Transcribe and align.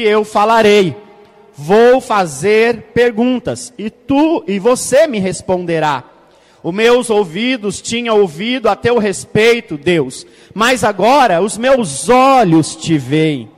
eu 0.00 0.24
falarei. 0.24 0.94
Vou 1.56 2.00
fazer 2.00 2.92
perguntas 2.94 3.72
e 3.76 3.90
tu 3.90 4.44
e 4.46 4.56
você 4.60 5.08
me 5.08 5.18
responderá. 5.18 6.04
Os 6.62 6.72
meus 6.72 7.10
ouvidos 7.10 7.82
tinham 7.82 8.20
ouvido 8.20 8.68
a 8.68 8.76
teu 8.76 8.98
respeito, 8.98 9.76
Deus, 9.76 10.24
mas 10.54 10.84
agora 10.84 11.42
os 11.42 11.58
meus 11.58 12.08
olhos 12.08 12.76
te 12.76 12.96
veem. 12.96 13.50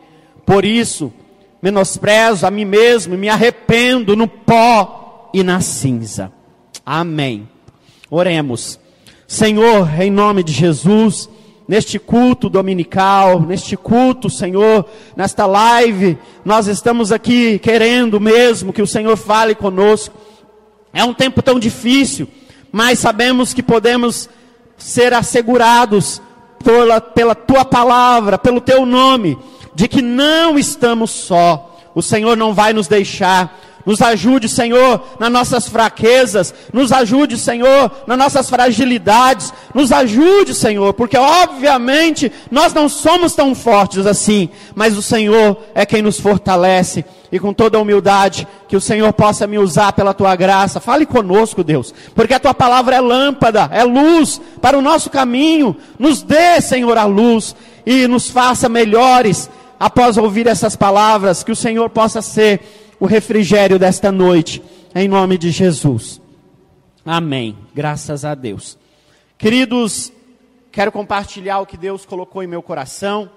Por 0.47 0.65
isso, 0.65 1.13
menosprezo 1.61 2.47
a 2.47 2.51
mim 2.51 2.65
mesmo 2.65 3.13
e 3.13 3.19
me 3.19 3.29
arrependo 3.29 4.17
no 4.17 4.27
pó 4.27 5.29
e 5.35 5.43
na 5.43 5.61
cinza. 5.61 6.33
Amém. 6.87 7.47
Oremos. 8.11 8.81
Senhor, 9.29 9.91
em 10.01 10.11
nome 10.11 10.43
de 10.43 10.55
Jesus, 10.55 11.29
neste 11.71 12.01
culto 12.01 12.49
dominical, 12.49 13.43
neste 13.43 13.77
culto, 13.77 14.29
Senhor, 14.29 14.85
nesta 15.15 15.47
live, 15.47 16.19
nós 16.45 16.67
estamos 16.67 17.13
aqui 17.13 17.61
querendo 17.61 18.19
mesmo 18.19 18.73
que 18.73 18.83
o 18.83 18.87
Senhor 18.89 19.17
fale 19.17 19.55
conosco. 19.55 20.13
É 20.93 21.05
um 21.05 21.15
tempo 21.15 21.41
tão 21.41 21.61
difícil, 21.61 22.27
mas 22.73 22.99
sabemos 22.99 23.55
que 23.55 23.63
podemos 23.63 24.29
ser 24.77 25.15
assegurados 25.15 26.21
pela, 26.65 27.01
pela 27.01 27.37
tua 27.37 27.65
palavra, 27.65 28.37
pelo 28.37 28.61
teu 28.61 28.85
nome, 28.85 29.39
de 29.73 29.87
que 29.87 30.03
não 30.03 30.59
estamos 30.59 31.13
só. 31.13 31.79
O 31.95 32.03
Senhor 32.03 32.37
não 32.37 32.53
vai 32.53 32.73
nos 32.73 32.89
deixar. 32.89 33.57
Nos 33.91 34.01
ajude, 34.03 34.49
Senhor, 34.49 35.03
nas 35.19 35.33
nossas 35.33 35.69
fraquezas. 35.69 36.55
Nos 36.73 36.93
ajude, 36.93 37.37
Senhor, 37.37 37.91
nas 38.07 38.17
nossas 38.17 38.49
fragilidades. 38.49 39.53
Nos 39.75 39.91
ajude, 39.91 40.55
Senhor, 40.55 40.95
porque 40.95 41.19
obviamente 41.19 42.31
nós 42.53 42.73
não 42.73 42.89
somos 42.89 43.35
tão 43.35 43.53
fortes 43.53 44.07
assim, 44.07 44.49
mas 44.77 44.97
o 44.97 45.03
Senhor 45.03 45.61
é 45.75 45.85
quem 45.85 46.03
nos 46.03 46.21
fortalece. 46.21 47.05
E 47.33 47.41
com 47.41 47.53
toda 47.53 47.79
a 47.79 47.81
humildade, 47.81 48.47
que 48.69 48.77
o 48.77 48.81
Senhor 48.81 49.13
possa 49.13 49.45
me 49.45 49.59
usar 49.59 49.93
pela 49.93 50.15
tua 50.15 50.37
graça. 50.37 50.79
Fale 50.79 51.05
conosco, 51.05 51.65
Deus, 51.65 51.93
porque 52.15 52.35
a 52.35 52.39
tua 52.39 52.55
palavra 52.55 52.95
é 52.95 53.01
lâmpada, 53.01 53.69
é 53.73 53.83
luz 53.83 54.41
para 54.61 54.79
o 54.79 54.83
nosso 54.83 55.11
caminho. 55.11 55.77
Nos 55.99 56.23
dê, 56.23 56.61
Senhor, 56.61 56.97
a 56.97 57.07
luz 57.07 57.57
e 57.85 58.07
nos 58.07 58.31
faça 58.31 58.69
melhores 58.69 59.51
após 59.81 60.17
ouvir 60.17 60.47
essas 60.47 60.77
palavras. 60.77 61.43
Que 61.43 61.51
o 61.51 61.57
Senhor 61.57 61.91
possa 61.91 62.23
ser 62.23 62.80
o 63.01 63.07
refrigério 63.07 63.79
desta 63.79 64.13
noite, 64.13 64.63
em 64.95 65.09
nome 65.09 65.39
de 65.39 65.51
Jesus. 65.51 66.21
Amém. 67.03 67.57
Graças 67.75 68.27
a 68.27 68.35
Deus. 68.35 68.79
Queridos, 69.39 70.13
quero 70.71 70.93
compartilhar 70.93 71.61
o 71.61 71.67
que 71.67 71.79
Deus 71.79 72.05
colocou 72.05 72.43
em 72.43 72.47
meu 72.47 72.63
coração. 72.63 73.31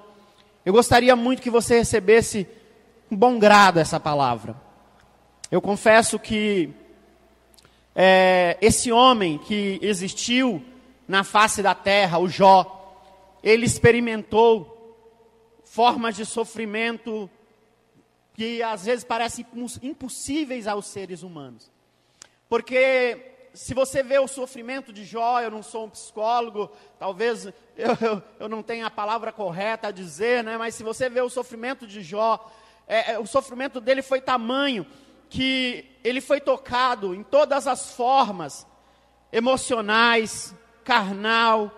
Eu 0.65 0.73
gostaria 0.73 1.15
muito 1.15 1.41
que 1.41 1.49
você 1.49 1.75
recebesse 1.75 2.45
com 3.07 3.15
bom 3.15 3.39
grado 3.39 3.79
essa 3.79 4.01
palavra. 4.01 4.53
Eu 5.49 5.61
confesso 5.61 6.19
que 6.19 6.69
é, 7.95 8.57
esse 8.59 8.91
homem 8.91 9.37
que 9.37 9.79
existiu 9.81 10.61
na 11.07 11.23
face 11.23 11.63
da 11.63 11.73
terra, 11.73 12.19
o 12.19 12.27
Jó, 12.27 12.99
ele 13.41 13.65
experimentou 13.65 14.97
formas 15.63 16.17
de 16.17 16.25
sofrimento 16.25 17.29
que 18.33 18.63
às 18.63 18.85
vezes 18.85 19.03
parecem 19.03 19.45
impossíveis 19.81 20.67
aos 20.67 20.87
seres 20.87 21.23
humanos. 21.23 21.71
Porque 22.49 23.33
se 23.53 23.73
você 23.73 24.01
vê 24.01 24.17
o 24.17 24.27
sofrimento 24.27 24.91
de 24.91 25.05
Jó, 25.05 25.39
eu 25.39 25.51
não 25.51 25.61
sou 25.61 25.85
um 25.85 25.89
psicólogo, 25.89 26.71
talvez 26.97 27.45
eu, 27.77 27.97
eu, 28.01 28.23
eu 28.39 28.49
não 28.49 28.63
tenha 28.63 28.87
a 28.87 28.91
palavra 28.91 29.31
correta 29.31 29.87
a 29.87 29.91
dizer, 29.91 30.43
né? 30.43 30.57
mas 30.57 30.75
se 30.75 30.83
você 30.83 31.09
vê 31.09 31.21
o 31.21 31.29
sofrimento 31.29 31.85
de 31.85 32.01
Jó, 32.01 32.51
é, 32.87 33.13
é, 33.13 33.19
o 33.19 33.25
sofrimento 33.25 33.79
dele 33.79 34.01
foi 34.01 34.19
tamanho 34.19 34.85
que 35.29 35.85
ele 36.03 36.21
foi 36.21 36.41
tocado 36.41 37.13
em 37.15 37.23
todas 37.23 37.65
as 37.65 37.93
formas 37.93 38.67
emocionais, 39.31 40.53
carnal, 40.83 41.71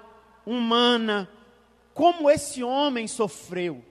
humana, 0.45 1.29
como 1.93 2.29
esse 2.29 2.63
homem 2.63 3.07
sofreu. 3.07 3.83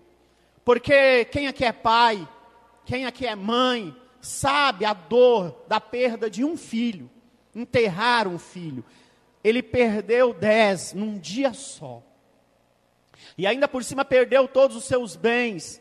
Porque 0.64 1.24
quem 1.26 1.46
aqui 1.46 1.64
é 1.64 1.72
pai, 1.72 2.28
quem 2.84 3.06
aqui 3.06 3.26
é 3.26 3.34
mãe, 3.34 3.94
sabe 4.20 4.84
a 4.84 4.92
dor 4.92 5.64
da 5.68 5.80
perda 5.80 6.30
de 6.30 6.44
um 6.44 6.56
filho, 6.56 7.10
enterrar 7.54 8.26
um 8.26 8.38
filho. 8.38 8.84
Ele 9.42 9.62
perdeu 9.62 10.32
dez 10.32 10.92
num 10.92 11.18
dia 11.18 11.52
só. 11.52 12.02
E 13.36 13.46
ainda 13.46 13.68
por 13.68 13.84
cima 13.84 14.04
perdeu 14.04 14.48
todos 14.48 14.76
os 14.76 14.84
seus 14.84 15.16
bens. 15.16 15.80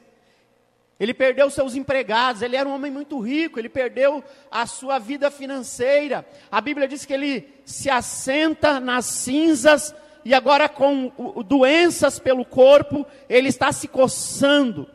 Ele 0.99 1.13
perdeu 1.13 1.49
seus 1.49 1.75
empregados, 1.75 2.41
ele 2.41 2.55
era 2.55 2.67
um 2.67 2.73
homem 2.73 2.91
muito 2.91 3.19
rico, 3.19 3.59
ele 3.59 3.69
perdeu 3.69 4.23
a 4.49 4.65
sua 4.65 4.99
vida 4.99 5.29
financeira. 5.31 6.25
A 6.51 6.61
Bíblia 6.61 6.87
diz 6.87 7.05
que 7.05 7.13
ele 7.13 7.49
se 7.65 7.89
assenta 7.89 8.79
nas 8.79 9.05
cinzas 9.05 9.93
e 10.23 10.33
agora 10.33 10.69
com 10.69 11.11
doenças 11.45 12.19
pelo 12.19 12.45
corpo, 12.45 13.05
ele 13.27 13.49
está 13.49 13.71
se 13.71 13.87
coçando. 13.87 14.89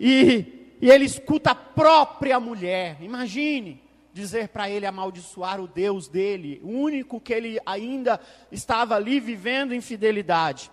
E 0.00 0.61
e 0.82 0.90
ele 0.90 1.04
escuta 1.04 1.52
a 1.52 1.54
própria 1.54 2.40
mulher. 2.40 2.96
Imagine 3.00 3.80
dizer 4.12 4.48
para 4.48 4.68
ele 4.68 4.84
amaldiçoar 4.84 5.60
o 5.60 5.68
Deus 5.68 6.08
dele, 6.08 6.60
o 6.62 6.70
único 6.70 7.20
que 7.20 7.32
ele 7.32 7.60
ainda 7.64 8.20
estava 8.50 8.96
ali 8.96 9.20
vivendo 9.20 9.72
em 9.72 9.80
fidelidade. 9.80 10.72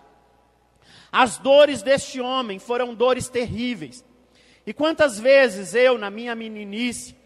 As 1.12 1.38
dores 1.38 1.80
deste 1.80 2.20
homem 2.20 2.58
foram 2.58 2.92
dores 2.92 3.28
terríveis. 3.28 4.04
E 4.66 4.72
quantas 4.72 5.18
vezes 5.18 5.74
eu, 5.74 5.96
na 5.96 6.10
minha 6.10 6.34
meninice, 6.34 7.16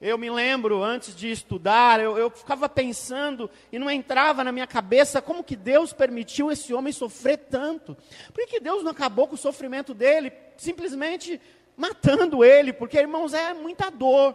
eu 0.00 0.18
me 0.18 0.28
lembro 0.28 0.82
antes 0.82 1.14
de 1.14 1.30
estudar, 1.30 2.00
eu, 2.00 2.18
eu, 2.18 2.28
ficava 2.28 2.68
pensando 2.68 3.48
e 3.72 3.78
não 3.78 3.90
entrava 3.90 4.42
na 4.42 4.50
minha 4.50 4.66
cabeça 4.66 5.22
como 5.22 5.44
que 5.44 5.56
Deus 5.56 5.92
permitiu 5.92 6.50
esse 6.50 6.74
homem 6.74 6.92
sofrer 6.92 7.38
tanto. 7.38 7.96
Por 8.34 8.46
que 8.46 8.60
Deus 8.60 8.82
não 8.82 8.90
acabou 8.90 9.28
com 9.28 9.36
o 9.36 9.38
sofrimento 9.38 9.94
dele? 9.94 10.32
Simplesmente 10.56 11.40
matando 11.76 12.44
ele, 12.44 12.72
porque, 12.72 12.98
irmãos, 12.98 13.34
é 13.34 13.52
muita 13.52 13.90
dor. 13.90 14.34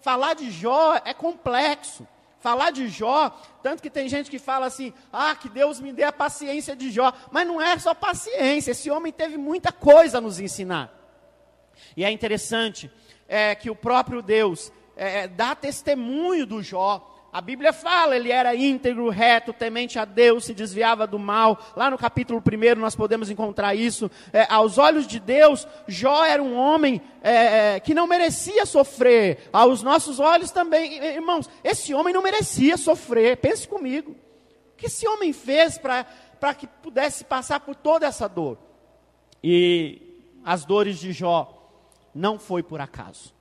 Falar 0.00 0.34
de 0.34 0.50
Jó 0.50 1.00
é 1.04 1.12
complexo. 1.12 2.06
Falar 2.40 2.70
de 2.70 2.88
Jó, 2.88 3.28
tanto 3.62 3.82
que 3.82 3.90
tem 3.90 4.08
gente 4.08 4.30
que 4.30 4.38
fala 4.38 4.64
assim: 4.64 4.94
ah, 5.12 5.36
que 5.36 5.48
Deus 5.48 5.78
me 5.78 5.92
dê 5.92 6.04
a 6.04 6.12
paciência 6.12 6.74
de 6.74 6.90
Jó. 6.90 7.12
Mas 7.30 7.46
não 7.46 7.60
é 7.60 7.78
só 7.78 7.92
paciência, 7.92 8.70
esse 8.70 8.90
homem 8.90 9.12
teve 9.12 9.36
muita 9.36 9.70
coisa 9.70 10.18
a 10.18 10.20
nos 10.22 10.40
ensinar. 10.40 10.90
E 11.94 12.02
é 12.02 12.10
interessante 12.10 12.90
é, 13.28 13.54
que 13.54 13.68
o 13.68 13.76
próprio 13.76 14.22
Deus 14.22 14.72
é, 14.96 15.28
dá 15.28 15.54
testemunho 15.54 16.46
do 16.46 16.62
Jó 16.62 17.06
a 17.32 17.40
Bíblia 17.40 17.72
fala, 17.72 18.16
ele 18.16 18.32
era 18.32 18.56
íntegro, 18.56 19.08
reto, 19.08 19.52
temente 19.52 20.00
a 20.00 20.04
Deus, 20.04 20.46
se 20.46 20.52
desviava 20.52 21.06
do 21.06 21.16
mal. 21.16 21.58
Lá 21.76 21.88
no 21.88 21.96
capítulo 21.96 22.42
1 22.42 22.80
nós 22.80 22.96
podemos 22.96 23.30
encontrar 23.30 23.72
isso. 23.72 24.10
É, 24.32 24.46
aos 24.52 24.78
olhos 24.78 25.06
de 25.06 25.20
Deus, 25.20 25.66
Jó 25.86 26.24
era 26.24 26.42
um 26.42 26.56
homem 26.56 27.00
é, 27.22 27.76
é, 27.76 27.80
que 27.80 27.94
não 27.94 28.08
merecia 28.08 28.66
sofrer. 28.66 29.48
Aos 29.52 29.80
nossos 29.80 30.18
olhos 30.18 30.50
também, 30.50 30.94
irmãos, 31.04 31.48
esse 31.62 31.94
homem 31.94 32.12
não 32.12 32.22
merecia 32.22 32.76
sofrer. 32.76 33.36
Pense 33.36 33.68
comigo. 33.68 34.10
O 34.72 34.76
que 34.76 34.86
esse 34.86 35.06
homem 35.06 35.32
fez 35.32 35.78
para 35.78 36.54
que 36.54 36.66
pudesse 36.66 37.22
passar 37.22 37.60
por 37.60 37.76
toda 37.76 38.06
essa 38.06 38.28
dor? 38.28 38.58
E 39.42 40.20
as 40.44 40.64
dores 40.64 40.98
de 40.98 41.12
Jó 41.12 41.56
não 42.12 42.40
foi 42.40 42.60
por 42.60 42.80
acaso. 42.80 43.32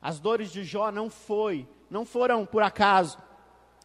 As 0.00 0.20
dores 0.20 0.52
de 0.52 0.62
Jó 0.62 0.92
não 0.92 1.10
foi 1.10 1.66
não 1.92 2.04
foram 2.04 2.46
por 2.46 2.62
acaso. 2.62 3.18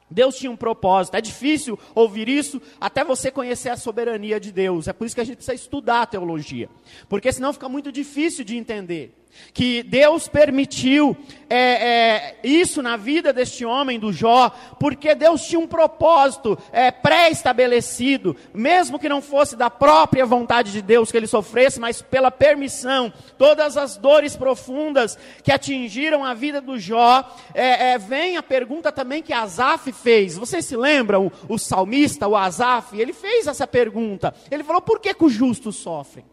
Deus 0.10 0.38
tinha 0.38 0.50
um 0.50 0.56
propósito. 0.56 1.16
É 1.16 1.22
difícil 1.22 1.78
ouvir 1.94 2.30
isso 2.30 2.62
até 2.80 3.04
você 3.04 3.30
conhecer 3.30 3.70
a 3.70 3.76
soberania 3.76 4.40
de 4.40 4.52
Deus. 4.52 4.88
É 4.88 4.94
por 4.94 5.06
isso 5.06 5.14
que 5.14 5.22
a 5.22 5.26
gente 5.26 5.36
precisa 5.36 5.54
estudar 5.54 6.04
a 6.04 6.06
teologia. 6.06 6.70
Porque 7.10 7.32
senão 7.32 7.52
fica 7.52 7.68
muito 7.68 7.92
difícil 7.92 8.46
de 8.46 8.56
entender 8.56 9.14
que 9.54 9.82
Deus 9.82 10.28
permitiu 10.28 11.18
é, 11.50 11.58
é, 11.58 12.36
isso 12.44 12.82
na 12.82 12.98
vida 12.98 13.32
deste 13.32 13.66
homem, 13.66 14.00
do 14.00 14.12
Jó, 14.14 14.52
porque 14.80 15.16
Deus 15.16 15.42
tinha 15.44 15.60
um 15.60 15.68
propósito 15.68 16.58
é, 16.72 16.92
pré-estabelecido, 16.92 18.36
mesmo 18.54 19.00
que 19.00 19.10
não 19.10 19.22
fosse 19.22 19.56
da 19.56 19.70
própria 19.70 20.26
vontade 20.26 20.72
de 20.72 20.82
Deus 20.82 21.12
que 21.12 21.18
ele 21.18 21.26
sofresse, 21.26 21.80
mas 21.80 22.02
pela 22.02 22.30
permissão, 22.30 23.12
todas 23.38 23.78
as 23.78 23.98
dores 23.98 24.36
profundas 24.36 25.18
que 25.44 25.52
atingiram 25.52 26.24
a 26.24 26.34
vida 26.34 26.62
do 26.62 26.78
Jó, 26.78 27.28
é, 27.54 27.94
é, 27.94 27.98
vem 27.98 28.38
a 28.38 28.44
pergunta 28.44 28.92
também 28.92 29.24
que 29.24 29.34
Asaf 29.34 29.92
fez. 29.92 30.38
Vocês 30.38 30.66
se 30.66 30.76
lembram, 30.76 31.32
o, 31.48 31.56
o 31.56 31.58
salmista, 31.58 32.28
o 32.28 32.36
Asaf, 32.36 33.00
ele 33.00 33.14
fez 33.14 33.48
essa 33.48 33.66
pergunta. 33.66 34.36
Ele 34.52 34.64
falou: 34.64 34.82
por 34.82 35.00
que, 35.00 35.14
que 35.14 35.26
os 35.26 35.34
justos 35.34 35.78
sofrem? 35.78 36.26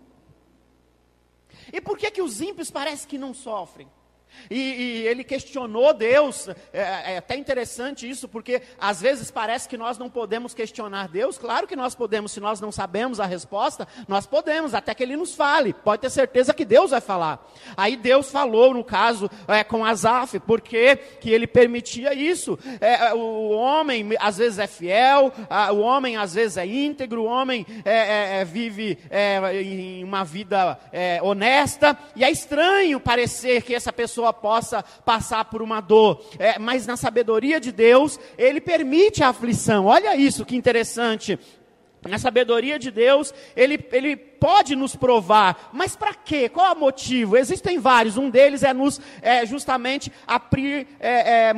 E 1.75 1.81
por 1.81 1.99
que, 1.99 2.09
que 2.09 2.23
os 2.23 2.41
ímpios 2.41 2.71
parece 2.71 3.05
que 3.05 3.19
não 3.19 3.35
sofrem? 3.35 3.89
E, 4.51 4.59
e, 4.59 5.07
ele 5.07 5.25
questionou 5.25 5.93
Deus. 5.93 6.49
É, 6.73 7.15
é, 7.15 7.17
até 7.19 7.37
interessante 7.37 8.09
isso, 8.09 8.29
porque 8.29 8.63
às 8.79 9.01
vezes 9.01 9.31
parece 9.31 9.69
que 9.69 9.77
nós 9.77 9.99
não 9.99 10.11
podemos 10.11 10.55
questionar 10.55 11.09
Deus. 11.09 11.39
Claro 11.39 11.67
que 11.67 11.77
nós 11.77 11.95
podemos, 11.95 12.33
se 12.33 12.41
nós 12.41 12.61
não 12.61 12.73
sabemos 12.73 13.21
a 13.21 13.27
resposta, 13.27 13.87
nós 14.09 14.27
podemos, 14.27 14.75
até 14.75 14.95
que 14.95 15.03
ele 15.03 15.17
nos 15.17 15.35
fale. 15.35 15.73
Pode 15.73 16.03
ter 16.03 16.11
certeza 16.11 16.55
que 16.55 16.65
Deus 16.65 16.91
vai 16.91 17.01
falar. 17.01 17.47
Aí 17.77 17.97
Deus 17.97 18.31
falou, 18.31 18.75
no 18.75 18.85
caso, 18.85 19.31
é, 19.49 19.65
com 19.65 19.85
Asaf, 19.85 20.39
porque 20.41 20.97
que 21.21 21.31
ele 21.31 21.47
permitia 21.47 22.15
isso. 22.15 22.59
É, 22.81 23.09
é 23.09 23.15
o 23.15 23.51
homem 23.51 24.11
às 24.19 24.39
vezes 24.39 24.59
é 24.59 24.67
fiel, 24.67 25.33
a, 25.49 25.73
o 25.73 25.81
homem 25.81 26.17
às 26.17 26.35
vezes 26.35 26.57
é 26.57 26.67
íntegro, 26.67 27.23
o 27.23 27.27
homem 27.27 27.67
é, 27.85 28.41
é, 28.41 28.45
vive 28.45 28.99
em 29.53 30.05
uma 30.05 30.25
vida 30.25 30.79
honesta, 31.23 31.97
e 32.15 32.25
é 32.25 32.31
estranho 32.31 33.01
parecer 33.01 33.63
que 33.63 33.75
essa 33.75 33.93
pessoa 33.93 34.24
possa 34.33 34.83
passar 35.05 35.45
por 35.47 35.63
uma 35.63 35.81
dor, 35.81 36.25
é, 36.39 36.59
mas 36.59 36.87
na 36.87 36.97
sabedoria 36.97 37.61
de 37.61 37.73
Deus, 37.73 38.19
Ele 38.39 38.61
permite 38.61 39.23
a 39.23 39.29
aflição. 39.29 39.87
Olha 39.87 40.17
isso 40.17 40.45
que 40.45 40.57
interessante. 40.57 41.39
Na 42.09 42.19
sabedoria 42.19 42.79
de 42.79 42.91
Deus, 42.91 43.33
ele, 43.57 43.83
ele 43.91 44.15
pode 44.15 44.77
nos 44.77 44.95
provar, 44.95 45.71
mas 45.73 45.97
para 45.97 46.13
quê? 46.13 46.51
Qual 46.51 46.67
é 46.67 46.73
o 46.73 46.79
motivo? 46.79 47.37
Existem 47.37 47.79
vários, 47.79 48.19
um 48.19 48.29
deles 48.29 48.63
é 48.63 48.75
nos 48.75 49.01
é, 49.23 49.47
justamente 49.47 50.13
aprir, 50.27 50.87
é, 51.01 51.49
é, 51.49 51.55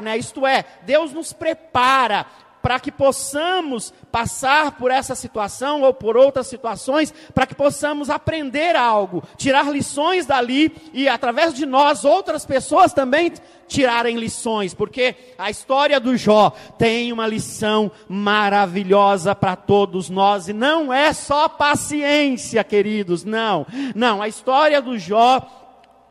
né? 0.00 0.16
isto 0.16 0.46
é, 0.46 0.64
Deus 0.82 1.12
nos 1.12 1.34
prepara 1.34 2.24
para 2.62 2.78
que 2.78 2.92
possamos 2.92 3.92
passar 4.10 4.72
por 4.72 4.90
essa 4.90 5.14
situação 5.14 5.82
ou 5.82 5.92
por 5.92 6.16
outras 6.16 6.46
situações, 6.46 7.12
para 7.34 7.46
que 7.46 7.54
possamos 7.54 8.08
aprender 8.08 8.76
algo, 8.76 9.22
tirar 9.36 9.70
lições 9.70 10.24
dali 10.24 10.72
e 10.92 11.08
através 11.08 11.52
de 11.52 11.66
nós 11.66 12.04
outras 12.04 12.46
pessoas 12.46 12.92
também 12.92 13.32
tirarem 13.66 14.16
lições, 14.16 14.74
porque 14.74 15.14
a 15.38 15.50
história 15.50 15.98
do 15.98 16.16
Jó 16.16 16.52
tem 16.78 17.12
uma 17.12 17.26
lição 17.26 17.90
maravilhosa 18.06 19.34
para 19.34 19.56
todos 19.56 20.10
nós 20.10 20.46
e 20.46 20.52
não 20.52 20.92
é 20.92 21.12
só 21.12 21.48
paciência, 21.48 22.62
queridos, 22.62 23.24
não. 23.24 23.66
Não, 23.94 24.20
a 24.20 24.28
história 24.28 24.80
do 24.80 24.98
Jó 24.98 25.61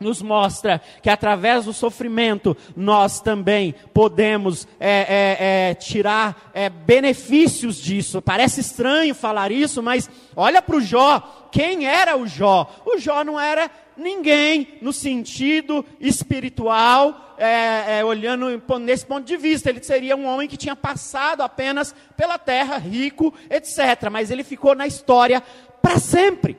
nos 0.02 0.20
mostra 0.20 0.82
que 1.00 1.08
através 1.08 1.64
do 1.64 1.72
sofrimento 1.72 2.56
nós 2.76 3.20
também 3.20 3.74
podemos 3.94 4.68
é, 4.78 4.90
é, 4.90 5.70
é, 5.70 5.74
tirar 5.74 6.50
é, 6.52 6.68
benefícios 6.68 7.76
disso. 7.76 8.20
Parece 8.20 8.60
estranho 8.60 9.14
falar 9.14 9.50
isso, 9.50 9.82
mas 9.82 10.10
olha 10.36 10.60
para 10.60 10.76
o 10.76 10.80
Jó. 10.80 11.48
Quem 11.50 11.86
era 11.86 12.16
o 12.16 12.26
Jó? 12.26 12.68
O 12.84 12.98
Jó 12.98 13.22
não 13.24 13.38
era 13.38 13.70
ninguém 13.96 14.78
no 14.80 14.92
sentido 14.92 15.84
espiritual, 16.00 17.34
é, 17.38 17.98
é, 17.98 18.04
olhando 18.04 18.62
nesse 18.80 19.06
ponto 19.06 19.24
de 19.24 19.36
vista. 19.36 19.70
Ele 19.70 19.82
seria 19.82 20.16
um 20.16 20.26
homem 20.26 20.48
que 20.48 20.56
tinha 20.56 20.76
passado 20.76 21.42
apenas 21.42 21.94
pela 22.16 22.38
terra, 22.38 22.78
rico, 22.78 23.32
etc. 23.50 24.08
Mas 24.10 24.30
ele 24.30 24.44
ficou 24.44 24.74
na 24.74 24.86
história 24.86 25.42
para 25.80 25.98
sempre. 25.98 26.56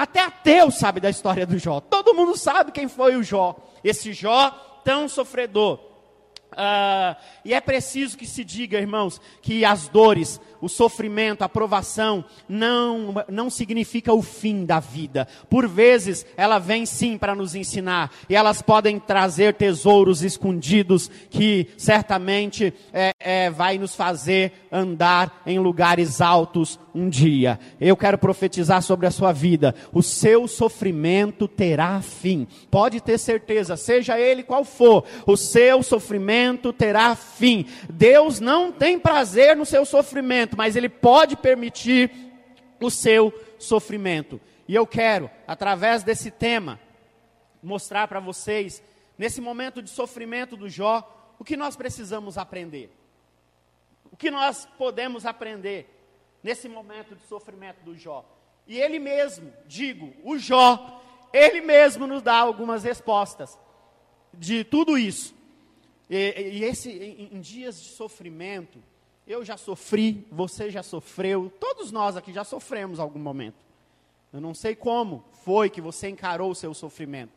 Até 0.00 0.20
ateu 0.20 0.70
sabe 0.70 0.98
da 0.98 1.10
história 1.10 1.46
do 1.46 1.58
Jó. 1.58 1.78
Todo 1.78 2.14
mundo 2.14 2.34
sabe 2.34 2.72
quem 2.72 2.88
foi 2.88 3.16
o 3.16 3.22
Jó. 3.22 3.54
Esse 3.84 4.14
Jó 4.14 4.48
tão 4.82 5.06
sofredor. 5.10 5.78
Uh, 6.52 7.14
e 7.44 7.52
é 7.52 7.60
preciso 7.60 8.16
que 8.16 8.26
se 8.26 8.42
diga, 8.42 8.78
irmãos, 8.78 9.20
que 9.42 9.62
as 9.62 9.88
dores, 9.88 10.40
o 10.60 10.68
sofrimento, 10.68 11.42
a 11.42 11.48
provação, 11.48 12.24
não, 12.48 13.14
não 13.28 13.50
significa 13.50 14.12
o 14.12 14.22
fim 14.22 14.64
da 14.64 14.80
vida. 14.80 15.26
Por 15.48 15.68
vezes, 15.68 16.26
ela 16.36 16.58
vem 16.58 16.86
sim 16.86 17.16
para 17.16 17.34
nos 17.34 17.54
ensinar, 17.54 18.12
e 18.28 18.34
elas 18.34 18.62
podem 18.62 18.98
trazer 18.98 19.54
tesouros 19.54 20.22
escondidos 20.22 21.10
que 21.30 21.68
certamente 21.76 22.72
é, 22.92 23.12
é, 23.20 23.50
vai 23.50 23.78
nos 23.78 23.94
fazer 23.94 24.52
andar 24.70 25.42
em 25.46 25.58
lugares 25.58 26.20
altos 26.20 26.78
um 26.94 27.08
dia. 27.08 27.58
Eu 27.80 27.96
quero 27.96 28.18
profetizar 28.18 28.82
sobre 28.82 29.06
a 29.06 29.10
sua 29.10 29.32
vida: 29.32 29.74
o 29.92 30.02
seu 30.02 30.46
sofrimento 30.48 31.46
terá 31.46 32.00
fim. 32.00 32.46
Pode 32.70 33.00
ter 33.00 33.18
certeza, 33.18 33.76
seja 33.76 34.18
ele 34.18 34.42
qual 34.42 34.64
for, 34.64 35.04
o 35.26 35.36
seu 35.36 35.82
sofrimento 35.82 36.72
terá 36.72 37.14
fim. 37.14 37.66
Deus 37.88 38.40
não 38.40 38.72
tem 38.72 38.98
prazer 38.98 39.56
no 39.56 39.64
seu 39.64 39.84
sofrimento, 39.84 40.49
mas 40.56 40.76
Ele 40.76 40.88
pode 40.88 41.36
permitir 41.36 42.10
o 42.80 42.90
seu 42.90 43.32
sofrimento. 43.58 44.40
E 44.66 44.74
eu 44.74 44.86
quero, 44.86 45.30
através 45.46 46.02
desse 46.02 46.30
tema, 46.30 46.80
mostrar 47.62 48.08
para 48.08 48.20
vocês, 48.20 48.82
nesse 49.18 49.40
momento 49.40 49.82
de 49.82 49.90
sofrimento 49.90 50.56
do 50.56 50.68
Jó, 50.68 51.34
o 51.38 51.44
que 51.44 51.56
nós 51.56 51.76
precisamos 51.76 52.38
aprender. 52.38 52.90
O 54.12 54.16
que 54.16 54.30
nós 54.30 54.66
podemos 54.78 55.26
aprender 55.26 55.88
nesse 56.42 56.68
momento 56.68 57.14
de 57.14 57.22
sofrimento 57.26 57.82
do 57.82 57.96
Jó. 57.96 58.24
E 58.66 58.78
ele 58.78 58.98
mesmo, 58.98 59.52
digo, 59.66 60.12
o 60.22 60.38
Jó, 60.38 61.02
ele 61.32 61.60
mesmo 61.60 62.06
nos 62.06 62.22
dá 62.22 62.36
algumas 62.36 62.84
respostas 62.84 63.58
de 64.32 64.64
tudo 64.64 64.96
isso. 64.96 65.34
E, 66.08 66.16
e 66.16 66.64
esse, 66.64 66.90
em, 66.90 67.36
em 67.36 67.40
dias 67.40 67.80
de 67.80 67.88
sofrimento, 67.90 68.82
eu 69.30 69.44
já 69.44 69.56
sofri, 69.56 70.26
você 70.28 70.70
já 70.70 70.82
sofreu, 70.82 71.52
todos 71.60 71.92
nós 71.92 72.16
aqui 72.16 72.32
já 72.32 72.42
sofremos 72.42 72.98
algum 72.98 73.20
momento. 73.20 73.64
Eu 74.32 74.40
não 74.40 74.52
sei 74.52 74.74
como 74.74 75.22
foi 75.44 75.70
que 75.70 75.80
você 75.80 76.08
encarou 76.08 76.50
o 76.50 76.54
seu 76.54 76.74
sofrimento. 76.74 77.30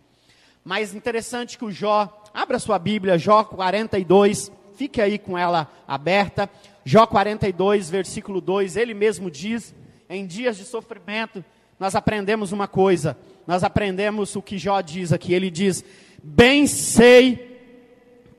Mas 0.63 0.95
interessante 0.95 1.55
que 1.55 1.65
o 1.65 1.71
Jó, 1.71 2.11
abra 2.33 2.57
sua 2.57 2.79
Bíblia, 2.79 3.15
Jó 3.19 3.43
42, 3.43 4.51
fique 4.73 4.99
aí 4.99 5.19
com 5.19 5.37
ela 5.37 5.71
aberta. 5.87 6.49
Jó 6.83 7.05
42, 7.05 7.91
versículo 7.91 8.41
2, 8.41 8.75
ele 8.75 8.95
mesmo 8.95 9.29
diz: 9.29 9.75
em 10.09 10.25
dias 10.25 10.57
de 10.57 10.65
sofrimento, 10.65 11.45
nós 11.79 11.93
aprendemos 11.93 12.51
uma 12.51 12.67
coisa, 12.67 13.15
nós 13.45 13.63
aprendemos 13.63 14.35
o 14.35 14.41
que 14.41 14.57
Jó 14.57 14.81
diz 14.81 15.13
aqui. 15.13 15.31
Ele 15.31 15.51
diz: 15.51 15.85
Bem 16.23 16.65
sei 16.65 17.59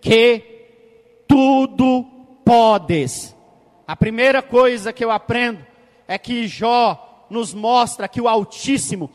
que 0.01 0.43
tudo 1.29 2.05
podes. 2.45 3.34
A 3.87 3.95
primeira 3.95 4.43
coisa 4.43 4.93
que 4.93 5.05
eu 5.05 5.11
aprendo 5.11 5.65
é 6.09 6.19
que 6.19 6.47
Jó 6.47 7.27
nos 7.29 7.53
mostra 7.53 8.09
que 8.09 8.21
o 8.21 8.29
Altíssimo 8.29 9.11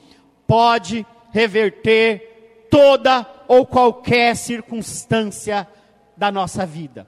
pode 0.45 1.05
reverter 1.31 2.67
toda 2.69 3.25
ou 3.47 3.65
qualquer 3.65 4.35
circunstância 4.35 5.67
da 6.15 6.31
nossa 6.31 6.65
vida. 6.65 7.07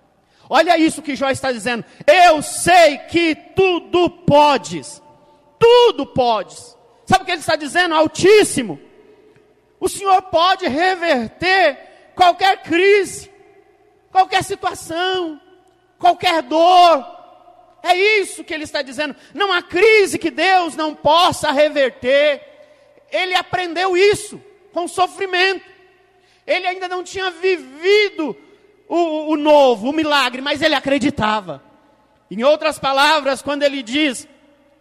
Olha 0.49 0.77
isso 0.77 1.01
que 1.01 1.15
Jó 1.15 1.29
está 1.29 1.51
dizendo. 1.51 1.85
Eu 2.05 2.41
sei 2.41 2.97
que 2.97 3.35
tudo 3.55 4.09
podes. 4.09 5.01
Tudo 5.59 6.05
podes. 6.05 6.75
Sabe 7.05 7.23
o 7.23 7.25
que 7.25 7.31
ele 7.31 7.39
está 7.39 7.55
dizendo? 7.55 7.95
Altíssimo. 7.95 8.79
O 9.79 9.87
Senhor 9.87 10.21
pode 10.23 10.67
reverter 10.67 12.11
qualquer 12.15 12.63
crise, 12.63 13.31
qualquer 14.11 14.43
situação, 14.43 15.39
qualquer 15.97 16.41
dor. 16.43 17.20
É 17.83 17.95
isso 17.95 18.43
que 18.43 18.53
ele 18.53 18.63
está 18.63 18.81
dizendo. 18.81 19.15
Não 19.33 19.51
há 19.51 19.61
crise 19.61 20.19
que 20.19 20.29
Deus 20.29 20.75
não 20.75 20.93
possa 20.93 21.51
reverter. 21.51 22.41
Ele 23.11 23.33
aprendeu 23.33 23.97
isso 23.97 24.41
com 24.71 24.87
sofrimento. 24.87 25.65
Ele 26.45 26.67
ainda 26.67 26.87
não 26.87 27.03
tinha 27.03 27.29
vivido 27.31 28.35
o, 28.87 29.31
o 29.31 29.37
novo, 29.37 29.89
o 29.89 29.93
milagre, 29.93 30.41
mas 30.41 30.61
ele 30.61 30.75
acreditava. 30.75 31.63
Em 32.29 32.43
outras 32.43 32.77
palavras, 32.77 33.41
quando 33.41 33.63
ele 33.63 33.81
diz, 33.81 34.27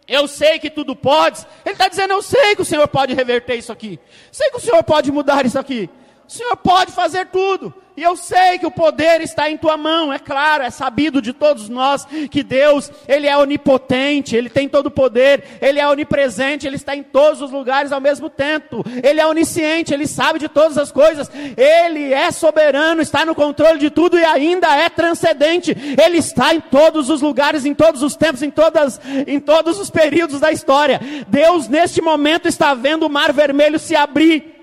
eu 0.07 0.27
sei 0.27 0.59
que 0.59 0.69
tudo 0.69 0.95
pode, 0.95 1.45
ele 1.65 1.73
está 1.73 1.87
dizendo, 1.87 2.13
eu 2.13 2.21
sei 2.21 2.55
que 2.55 2.61
o 2.61 2.65
Senhor 2.65 2.87
pode 2.87 3.13
reverter 3.13 3.55
isso 3.55 3.71
aqui, 3.71 3.99
sei 4.31 4.49
que 4.49 4.57
o 4.57 4.61
Senhor 4.61 4.83
pode 4.83 5.11
mudar 5.11 5.45
isso 5.45 5.59
aqui, 5.59 5.89
o 6.27 6.31
Senhor 6.31 6.55
pode 6.57 6.91
fazer 6.91 7.27
tudo. 7.27 7.73
E 7.95 8.03
eu 8.03 8.15
sei 8.15 8.57
que 8.57 8.65
o 8.65 8.71
poder 8.71 9.21
está 9.21 9.49
em 9.49 9.57
tua 9.57 9.75
mão, 9.75 10.13
é 10.13 10.17
claro, 10.17 10.63
é 10.63 10.69
sabido 10.69 11.21
de 11.21 11.33
todos 11.33 11.67
nós 11.67 12.05
que 12.29 12.41
Deus, 12.41 12.91
Ele 13.07 13.27
é 13.27 13.37
onipotente, 13.37 14.35
Ele 14.35 14.49
tem 14.49 14.69
todo 14.69 14.87
o 14.87 14.91
poder, 14.91 15.43
Ele 15.61 15.79
é 15.79 15.87
onipresente, 15.87 16.65
Ele 16.65 16.77
está 16.77 16.95
em 16.95 17.03
todos 17.03 17.41
os 17.41 17.51
lugares 17.51 17.91
ao 17.91 17.99
mesmo 17.99 18.29
tempo, 18.29 18.83
Ele 19.03 19.19
é 19.19 19.27
onisciente, 19.27 19.93
Ele 19.93 20.07
sabe 20.07 20.39
de 20.39 20.47
todas 20.47 20.77
as 20.77 20.91
coisas, 20.91 21.29
Ele 21.57 22.13
é 22.13 22.31
soberano, 22.31 23.01
está 23.01 23.25
no 23.25 23.35
controle 23.35 23.77
de 23.77 23.89
tudo 23.89 24.17
e 24.17 24.23
ainda 24.23 24.73
é 24.75 24.89
transcendente, 24.89 25.75
Ele 26.01 26.17
está 26.17 26.55
em 26.55 26.61
todos 26.61 27.09
os 27.09 27.21
lugares, 27.21 27.65
em 27.65 27.73
todos 27.73 28.01
os 28.03 28.15
tempos, 28.15 28.41
em, 28.41 28.49
todas, 28.49 29.01
em 29.27 29.39
todos 29.39 29.79
os 29.79 29.89
períodos 29.89 30.39
da 30.39 30.51
história. 30.51 30.99
Deus, 31.27 31.67
neste 31.67 32.01
momento, 32.01 32.47
está 32.47 32.73
vendo 32.73 33.05
o 33.05 33.09
mar 33.09 33.33
vermelho 33.33 33.77
se 33.77 33.95
abrir 33.95 34.61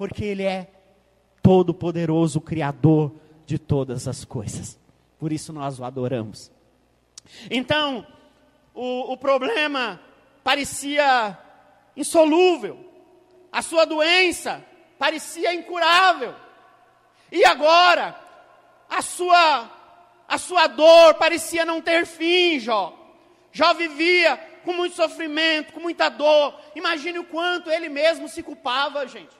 porque 0.00 0.24
Ele 0.24 0.44
é 0.44 0.66
todo-poderoso, 1.42 2.40
Criador 2.40 3.12
de 3.46 3.58
todas 3.58 4.06
as 4.06 4.24
coisas. 4.24 4.78
Por 5.18 5.32
isso 5.32 5.52
nós 5.52 5.78
o 5.78 5.84
adoramos. 5.84 6.50
Então, 7.50 8.06
o, 8.74 9.12
o 9.12 9.16
problema 9.16 10.00
parecia 10.42 11.38
insolúvel, 11.96 12.78
a 13.52 13.62
sua 13.62 13.84
doença 13.84 14.64
parecia 14.98 15.54
incurável. 15.54 16.34
E 17.30 17.44
agora, 17.44 18.18
a 18.88 19.02
sua 19.02 19.70
a 20.28 20.38
sua 20.38 20.68
dor 20.68 21.14
parecia 21.14 21.64
não 21.64 21.80
ter 21.80 22.06
fim, 22.06 22.60
Jó. 22.60 22.96
Jó 23.50 23.74
vivia 23.74 24.36
com 24.64 24.72
muito 24.72 24.94
sofrimento, 24.94 25.72
com 25.72 25.80
muita 25.80 26.08
dor. 26.08 26.54
Imagine 26.76 27.18
o 27.18 27.24
quanto 27.24 27.68
ele 27.68 27.88
mesmo 27.88 28.28
se 28.28 28.40
culpava, 28.40 29.08
gente. 29.08 29.36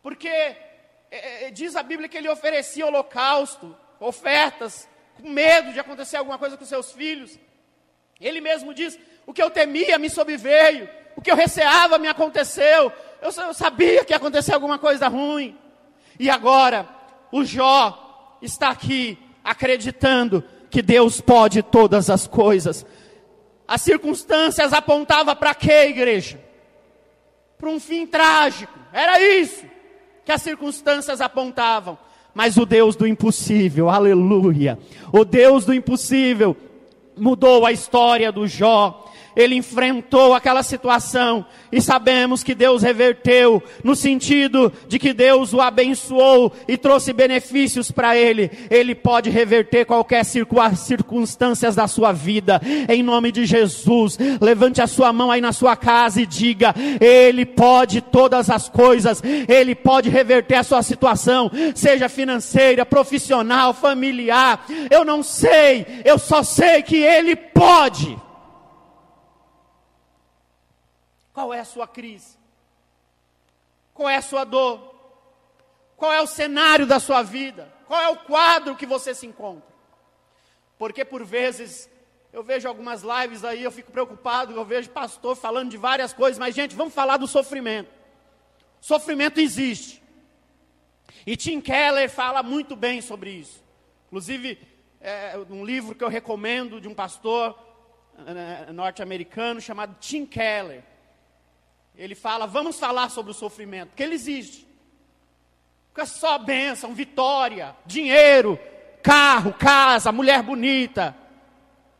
Porque 0.00 0.56
é, 1.10 1.46
é, 1.46 1.50
diz 1.50 1.76
a 1.76 1.82
Bíblia 1.82 2.08
que 2.08 2.16
ele 2.16 2.28
oferecia 2.28 2.86
holocausto, 2.86 3.76
ofertas, 4.00 4.88
com 5.20 5.28
medo 5.28 5.72
de 5.72 5.78
acontecer 5.78 6.16
alguma 6.16 6.38
coisa 6.38 6.56
com 6.56 6.64
seus 6.64 6.92
filhos. 6.92 7.38
Ele 8.20 8.40
mesmo 8.40 8.74
diz: 8.74 8.98
O 9.26 9.32
que 9.32 9.42
eu 9.42 9.50
temia 9.50 9.98
me 9.98 10.10
sobreveio, 10.10 10.88
o 11.16 11.22
que 11.22 11.30
eu 11.30 11.36
receava 11.36 11.98
me 11.98 12.08
aconteceu. 12.08 12.92
Eu, 13.22 13.30
eu 13.30 13.54
sabia 13.54 14.04
que 14.04 14.12
ia 14.12 14.16
acontecer 14.16 14.54
alguma 14.54 14.78
coisa 14.78 15.08
ruim. 15.08 15.56
E 16.18 16.28
agora, 16.28 16.88
o 17.32 17.44
Jó 17.44 18.38
está 18.42 18.68
aqui 18.70 19.18
acreditando 19.42 20.42
que 20.70 20.82
Deus 20.82 21.20
pode 21.20 21.62
todas 21.62 22.10
as 22.10 22.26
coisas. 22.26 22.84
As 23.66 23.80
circunstâncias 23.80 24.72
apontavam 24.72 25.34
para 25.36 25.54
quê, 25.54 25.86
igreja? 25.86 26.40
Para 27.56 27.70
um 27.70 27.80
fim 27.80 28.06
trágico. 28.06 28.78
Era 28.92 29.20
isso 29.20 29.64
que 30.24 30.32
as 30.32 30.42
circunstâncias 30.42 31.20
apontavam. 31.20 31.98
Mas 32.34 32.56
o 32.56 32.66
Deus 32.66 32.96
do 32.96 33.06
impossível, 33.06 33.88
aleluia. 33.88 34.78
O 35.12 35.24
Deus 35.24 35.64
do 35.64 35.72
impossível 35.72 36.56
mudou 37.16 37.64
a 37.64 37.70
história 37.70 38.32
do 38.32 38.46
Jó 38.46 39.03
ele 39.36 39.54
enfrentou 39.56 40.34
aquela 40.34 40.62
situação 40.62 41.44
e 41.72 41.80
sabemos 41.80 42.42
que 42.42 42.54
Deus 42.54 42.82
reverteu 42.82 43.62
no 43.82 43.96
sentido 43.96 44.72
de 44.86 44.98
que 44.98 45.12
Deus 45.12 45.52
o 45.52 45.60
abençoou 45.60 46.52
e 46.68 46.76
trouxe 46.76 47.12
benefícios 47.12 47.90
para 47.90 48.16
ele. 48.16 48.50
Ele 48.70 48.94
pode 48.94 49.30
reverter 49.30 49.84
qualquer 49.84 50.24
circunstâncias 50.24 51.74
da 51.74 51.88
sua 51.88 52.12
vida. 52.12 52.60
Em 52.88 53.02
nome 53.02 53.32
de 53.32 53.44
Jesus, 53.44 54.18
levante 54.40 54.80
a 54.80 54.86
sua 54.86 55.12
mão 55.12 55.30
aí 55.30 55.40
na 55.40 55.52
sua 55.52 55.76
casa 55.76 56.20
e 56.20 56.26
diga: 56.26 56.74
Ele 57.00 57.44
pode 57.44 58.00
todas 58.00 58.50
as 58.50 58.68
coisas. 58.68 59.22
Ele 59.48 59.74
pode 59.74 60.08
reverter 60.08 60.56
a 60.56 60.62
sua 60.62 60.82
situação, 60.82 61.50
seja 61.74 62.08
financeira, 62.08 62.86
profissional, 62.86 63.74
familiar. 63.74 64.64
Eu 64.90 65.04
não 65.04 65.22
sei, 65.22 65.86
eu 66.04 66.18
só 66.18 66.42
sei 66.42 66.82
que 66.82 66.96
ele 66.96 67.34
pode. 67.34 68.16
Qual 71.34 71.52
é 71.52 71.60
a 71.60 71.64
sua 71.64 71.86
crise? 71.86 72.38
Qual 73.92 74.08
é 74.08 74.16
a 74.16 74.22
sua 74.22 74.44
dor? 74.44 74.94
Qual 75.96 76.12
é 76.12 76.22
o 76.22 76.26
cenário 76.26 76.86
da 76.86 76.98
sua 77.00 77.22
vida? 77.22 77.70
Qual 77.86 78.00
é 78.00 78.08
o 78.08 78.16
quadro 78.16 78.76
que 78.76 78.86
você 78.86 79.14
se 79.14 79.26
encontra? 79.26 79.68
Porque 80.78 81.04
por 81.04 81.24
vezes 81.24 81.90
eu 82.32 82.42
vejo 82.42 82.68
algumas 82.68 83.02
lives 83.02 83.44
aí, 83.44 83.62
eu 83.62 83.70
fico 83.70 83.92
preocupado, 83.92 84.54
eu 84.54 84.64
vejo 84.64 84.90
pastor 84.90 85.36
falando 85.36 85.70
de 85.70 85.76
várias 85.76 86.12
coisas, 86.12 86.38
mas 86.38 86.54
gente, 86.54 86.74
vamos 86.74 86.94
falar 86.94 87.16
do 87.16 87.26
sofrimento. 87.26 87.90
Sofrimento 88.80 89.38
existe. 89.40 90.02
E 91.26 91.36
Tim 91.36 91.60
Keller 91.60 92.10
fala 92.10 92.42
muito 92.42 92.76
bem 92.76 93.00
sobre 93.00 93.30
isso. 93.30 93.62
Inclusive, 94.06 94.58
é, 95.00 95.36
um 95.50 95.64
livro 95.64 95.94
que 95.94 96.04
eu 96.04 96.08
recomendo 96.08 96.80
de 96.80 96.88
um 96.88 96.94
pastor 96.94 97.58
é, 98.26 98.72
norte-americano 98.72 99.60
chamado 99.60 99.96
Tim 99.98 100.26
Keller. 100.26 100.82
Ele 101.96 102.14
fala, 102.14 102.46
vamos 102.46 102.78
falar 102.78 103.08
sobre 103.08 103.30
o 103.30 103.34
sofrimento, 103.34 103.90
porque 103.90 104.02
ele 104.02 104.14
existe. 104.14 104.66
Porque 105.88 106.00
é 106.00 106.06
só 106.06 106.38
bênção, 106.38 106.92
vitória, 106.92 107.74
dinheiro, 107.86 108.58
carro, 109.02 109.52
casa, 109.52 110.10
mulher 110.10 110.42
bonita. 110.42 111.16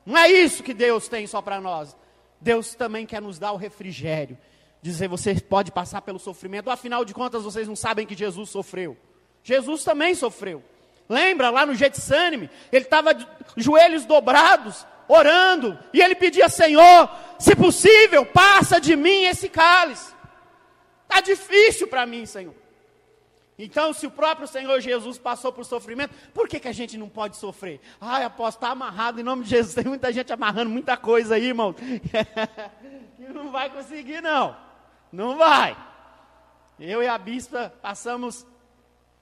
Não 0.04 0.18
é 0.18 0.28
isso 0.30 0.62
que 0.62 0.74
Deus 0.74 1.06
tem 1.06 1.26
só 1.26 1.40
para 1.40 1.60
nós. 1.60 1.96
Deus 2.40 2.74
também 2.74 3.06
quer 3.06 3.22
nos 3.22 3.38
dar 3.38 3.52
o 3.52 3.56
refrigério. 3.56 4.36
Dizer, 4.82 5.08
você 5.08 5.40
pode 5.40 5.72
passar 5.72 6.02
pelo 6.02 6.18
sofrimento, 6.18 6.70
afinal 6.70 7.04
de 7.04 7.14
contas 7.14 7.44
vocês 7.44 7.66
não 7.66 7.76
sabem 7.76 8.06
que 8.06 8.14
Jesus 8.14 8.50
sofreu. 8.50 8.96
Jesus 9.42 9.84
também 9.84 10.14
sofreu. 10.14 10.62
Lembra 11.08 11.50
lá 11.50 11.64
no 11.64 11.74
Getsemane, 11.74 12.50
ele 12.72 12.84
estava 12.84 13.16
joelhos 13.56 14.04
dobrados, 14.04 14.86
orando, 15.08 15.78
e 15.92 16.00
ele 16.00 16.14
pedia: 16.14 16.48
Senhor, 16.48 17.10
se 17.38 17.54
possível, 17.54 18.24
passa 18.26 18.80
de 18.80 18.96
mim 18.96 19.24
esse 19.24 19.48
cálice. 19.48 20.12
Está 21.02 21.20
difícil 21.20 21.86
para 21.86 22.06
mim, 22.06 22.26
Senhor. 22.26 22.54
Então, 23.56 23.92
se 23.92 24.06
o 24.06 24.10
próprio 24.10 24.48
Senhor 24.48 24.80
Jesus 24.80 25.16
passou 25.16 25.52
por 25.52 25.64
sofrimento, 25.64 26.12
por 26.32 26.48
que, 26.48 26.58
que 26.58 26.66
a 26.66 26.72
gente 26.72 26.98
não 26.98 27.08
pode 27.08 27.36
sofrer? 27.36 27.80
Ai, 28.00 28.24
apóstolo, 28.24 28.64
está 28.64 28.70
amarrado 28.70 29.20
em 29.20 29.22
nome 29.22 29.44
de 29.44 29.50
Jesus. 29.50 29.74
Tem 29.74 29.84
muita 29.84 30.12
gente 30.12 30.32
amarrando 30.32 30.70
muita 30.70 30.96
coisa 30.96 31.36
aí, 31.36 31.46
irmão. 31.46 31.72
que 31.72 33.22
não 33.32 33.52
vai 33.52 33.70
conseguir, 33.70 34.20
não. 34.20 34.56
Não 35.12 35.36
vai. 35.36 35.76
Eu 36.80 37.00
e 37.00 37.06
a 37.06 37.16
bispa 37.16 37.72
passamos 37.80 38.44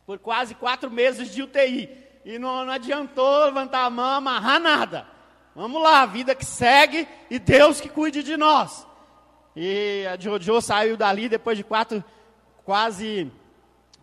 por 0.06 0.18
quase 0.18 0.54
quatro 0.54 0.90
meses 0.90 1.30
de 1.30 1.42
UTI. 1.42 1.90
E 2.24 2.38
não, 2.38 2.64
não 2.64 2.72
adiantou 2.72 3.44
levantar 3.44 3.84
a 3.84 3.90
mão, 3.90 4.14
amarrar 4.14 4.58
nada. 4.58 5.06
Vamos 5.54 5.82
lá, 5.82 6.06
vida 6.06 6.34
que 6.34 6.46
segue 6.46 7.06
e 7.30 7.38
Deus 7.38 7.80
que 7.80 7.88
cuide 7.88 8.22
de 8.22 8.36
nós. 8.36 8.86
E 9.54 10.06
a 10.06 10.18
Jojo 10.18 10.60
saiu 10.62 10.96
dali 10.96 11.28
depois 11.28 11.58
de 11.58 11.64
quatro, 11.64 12.02
quase 12.64 13.30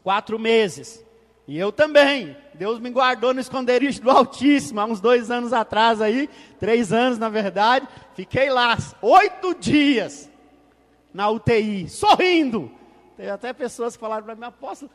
quatro 0.03 0.37
meses. 0.37 1.03
E 1.47 1.57
eu 1.57 1.71
também. 1.71 2.37
Deus 2.53 2.79
me 2.79 2.91
guardou 2.91 3.33
no 3.33 3.39
esconderijo 3.39 4.01
do 4.01 4.11
Altíssimo, 4.11 4.79
há 4.79 4.85
uns 4.85 5.01
dois 5.01 5.31
anos 5.31 5.53
atrás 5.53 6.01
aí, 6.01 6.29
três 6.59 6.93
anos 6.93 7.17
na 7.17 7.29
verdade. 7.29 7.87
Fiquei 8.13 8.49
lá 8.49 8.77
oito 9.01 9.55
dias 9.55 10.29
na 11.11 11.29
UTI, 11.29 11.89
sorrindo. 11.89 12.71
Teve 13.17 13.29
até 13.31 13.51
pessoas 13.53 13.95
que 13.95 14.01
falaram 14.01 14.23
para 14.23 14.35
mim, 14.35 14.43
apóstolo, 14.43 14.91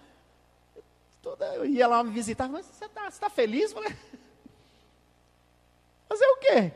eu 1.54 1.64
ia 1.64 1.86
lá 1.86 2.04
me 2.04 2.10
visitar, 2.10 2.48
mas 2.48 2.66
você 2.66 2.84
está 2.84 3.10
tá 3.10 3.30
feliz? 3.30 3.70
Eu 3.70 3.82
falei, 3.82 3.96
Fazer 6.08 6.26
o 6.26 6.36
quê? 6.36 6.72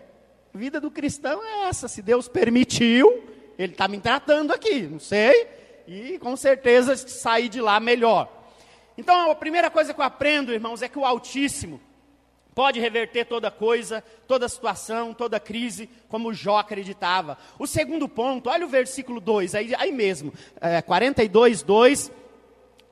A 0.54 0.58
vida 0.58 0.80
do 0.80 0.90
cristão 0.90 1.44
é 1.44 1.68
essa. 1.68 1.88
Se 1.88 2.02
Deus 2.02 2.28
permitiu, 2.28 3.24
Ele 3.58 3.72
está 3.72 3.86
me 3.88 4.00
tratando 4.00 4.52
aqui, 4.52 4.82
não 4.82 4.98
sei. 4.98 5.46
E 5.86 6.18
com 6.18 6.36
certeza 6.36 6.96
sair 6.96 7.48
de 7.48 7.60
lá 7.60 7.80
melhor. 7.80 8.30
Então 8.96 9.30
a 9.30 9.34
primeira 9.34 9.70
coisa 9.70 9.94
que 9.94 10.00
eu 10.00 10.04
aprendo, 10.04 10.52
irmãos, 10.52 10.82
é 10.82 10.88
que 10.88 10.98
o 10.98 11.04
Altíssimo 11.04 11.80
pode 12.58 12.80
reverter 12.80 13.24
toda 13.24 13.52
coisa, 13.52 14.02
toda 14.26 14.48
situação, 14.48 15.14
toda 15.14 15.38
crise, 15.38 15.88
como 16.08 16.34
Jó 16.34 16.58
acreditava. 16.58 17.38
O 17.56 17.68
segundo 17.68 18.08
ponto, 18.08 18.50
olha 18.50 18.66
o 18.66 18.68
versículo 18.68 19.20
2, 19.20 19.54
aí, 19.54 19.72
aí 19.76 19.92
mesmo, 19.92 20.34
é, 20.60 20.82
42, 20.82 21.62
2, 21.62 22.10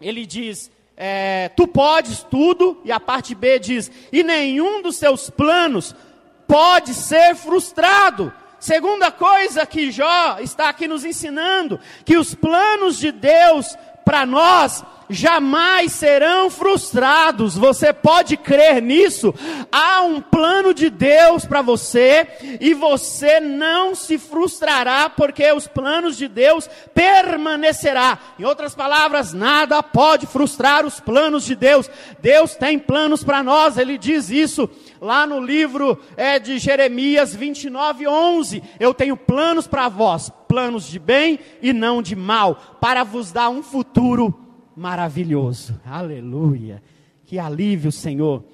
ele 0.00 0.25
diz: 0.25 0.71
é, 0.97 1.49
Tu 1.57 1.66
podes 1.66 2.23
tudo, 2.23 2.81
e 2.85 2.93
a 2.93 3.00
parte 3.00 3.35
B 3.35 3.59
diz: 3.59 3.90
E 4.12 4.23
nenhum 4.23 4.81
dos 4.83 4.95
seus 4.97 5.28
planos 5.28 5.97
pode 6.46 6.94
ser 6.94 7.34
frustrado. 7.34 8.32
Segunda 8.58 9.10
coisa 9.10 9.66
que 9.66 9.90
Jó 9.90 10.38
está 10.40 10.68
aqui 10.68 10.88
nos 10.88 11.04
ensinando, 11.04 11.78
que 12.04 12.16
os 12.16 12.34
planos 12.34 12.98
de 12.98 13.12
Deus 13.12 13.76
para 14.04 14.24
nós 14.24 14.84
jamais 15.08 15.92
serão 15.92 16.50
frustrados. 16.50 17.56
Você 17.56 17.92
pode 17.92 18.36
crer 18.36 18.80
nisso? 18.82 19.34
Há 19.70 20.02
um 20.02 20.20
plano 20.20 20.74
de 20.74 20.90
Deus 20.90 21.44
para 21.44 21.62
você 21.62 22.26
e 22.60 22.74
você 22.74 23.40
não 23.40 23.94
se 23.94 24.18
frustrará 24.18 25.08
porque 25.10 25.50
os 25.52 25.66
planos 25.66 26.16
de 26.16 26.28
Deus 26.28 26.68
permanecerá. 26.94 28.18
Em 28.38 28.44
outras 28.44 28.74
palavras, 28.74 29.32
nada 29.32 29.82
pode 29.82 30.26
frustrar 30.26 30.84
os 30.84 31.00
planos 31.00 31.44
de 31.44 31.54
Deus. 31.54 31.90
Deus 32.20 32.54
tem 32.54 32.78
planos 32.78 33.22
para 33.22 33.42
nós. 33.42 33.78
Ele 33.78 33.98
diz 33.98 34.30
isso 34.30 34.68
lá 35.00 35.26
no 35.26 35.40
livro 35.40 36.00
é, 36.16 36.38
de 36.38 36.58
Jeremias 36.58 37.34
29, 37.34 38.06
11. 38.06 38.62
Eu 38.78 38.94
tenho 38.94 39.16
planos 39.16 39.66
para 39.66 39.88
vós, 39.88 40.30
planos 40.48 40.86
de 40.86 40.98
bem 40.98 41.38
e 41.60 41.72
não 41.72 42.02
de 42.02 42.16
mal, 42.16 42.78
para 42.80 43.04
vos 43.04 43.32
dar 43.32 43.48
um 43.48 43.62
futuro 43.62 44.34
maravilhoso. 44.76 45.80
Aleluia. 45.84 46.82
Que 47.24 47.38
alívio, 47.38 47.90
Senhor. 47.90 48.44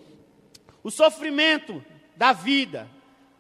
O 0.83 0.91
sofrimento 0.91 1.85
da 2.17 2.33
vida, 2.33 2.89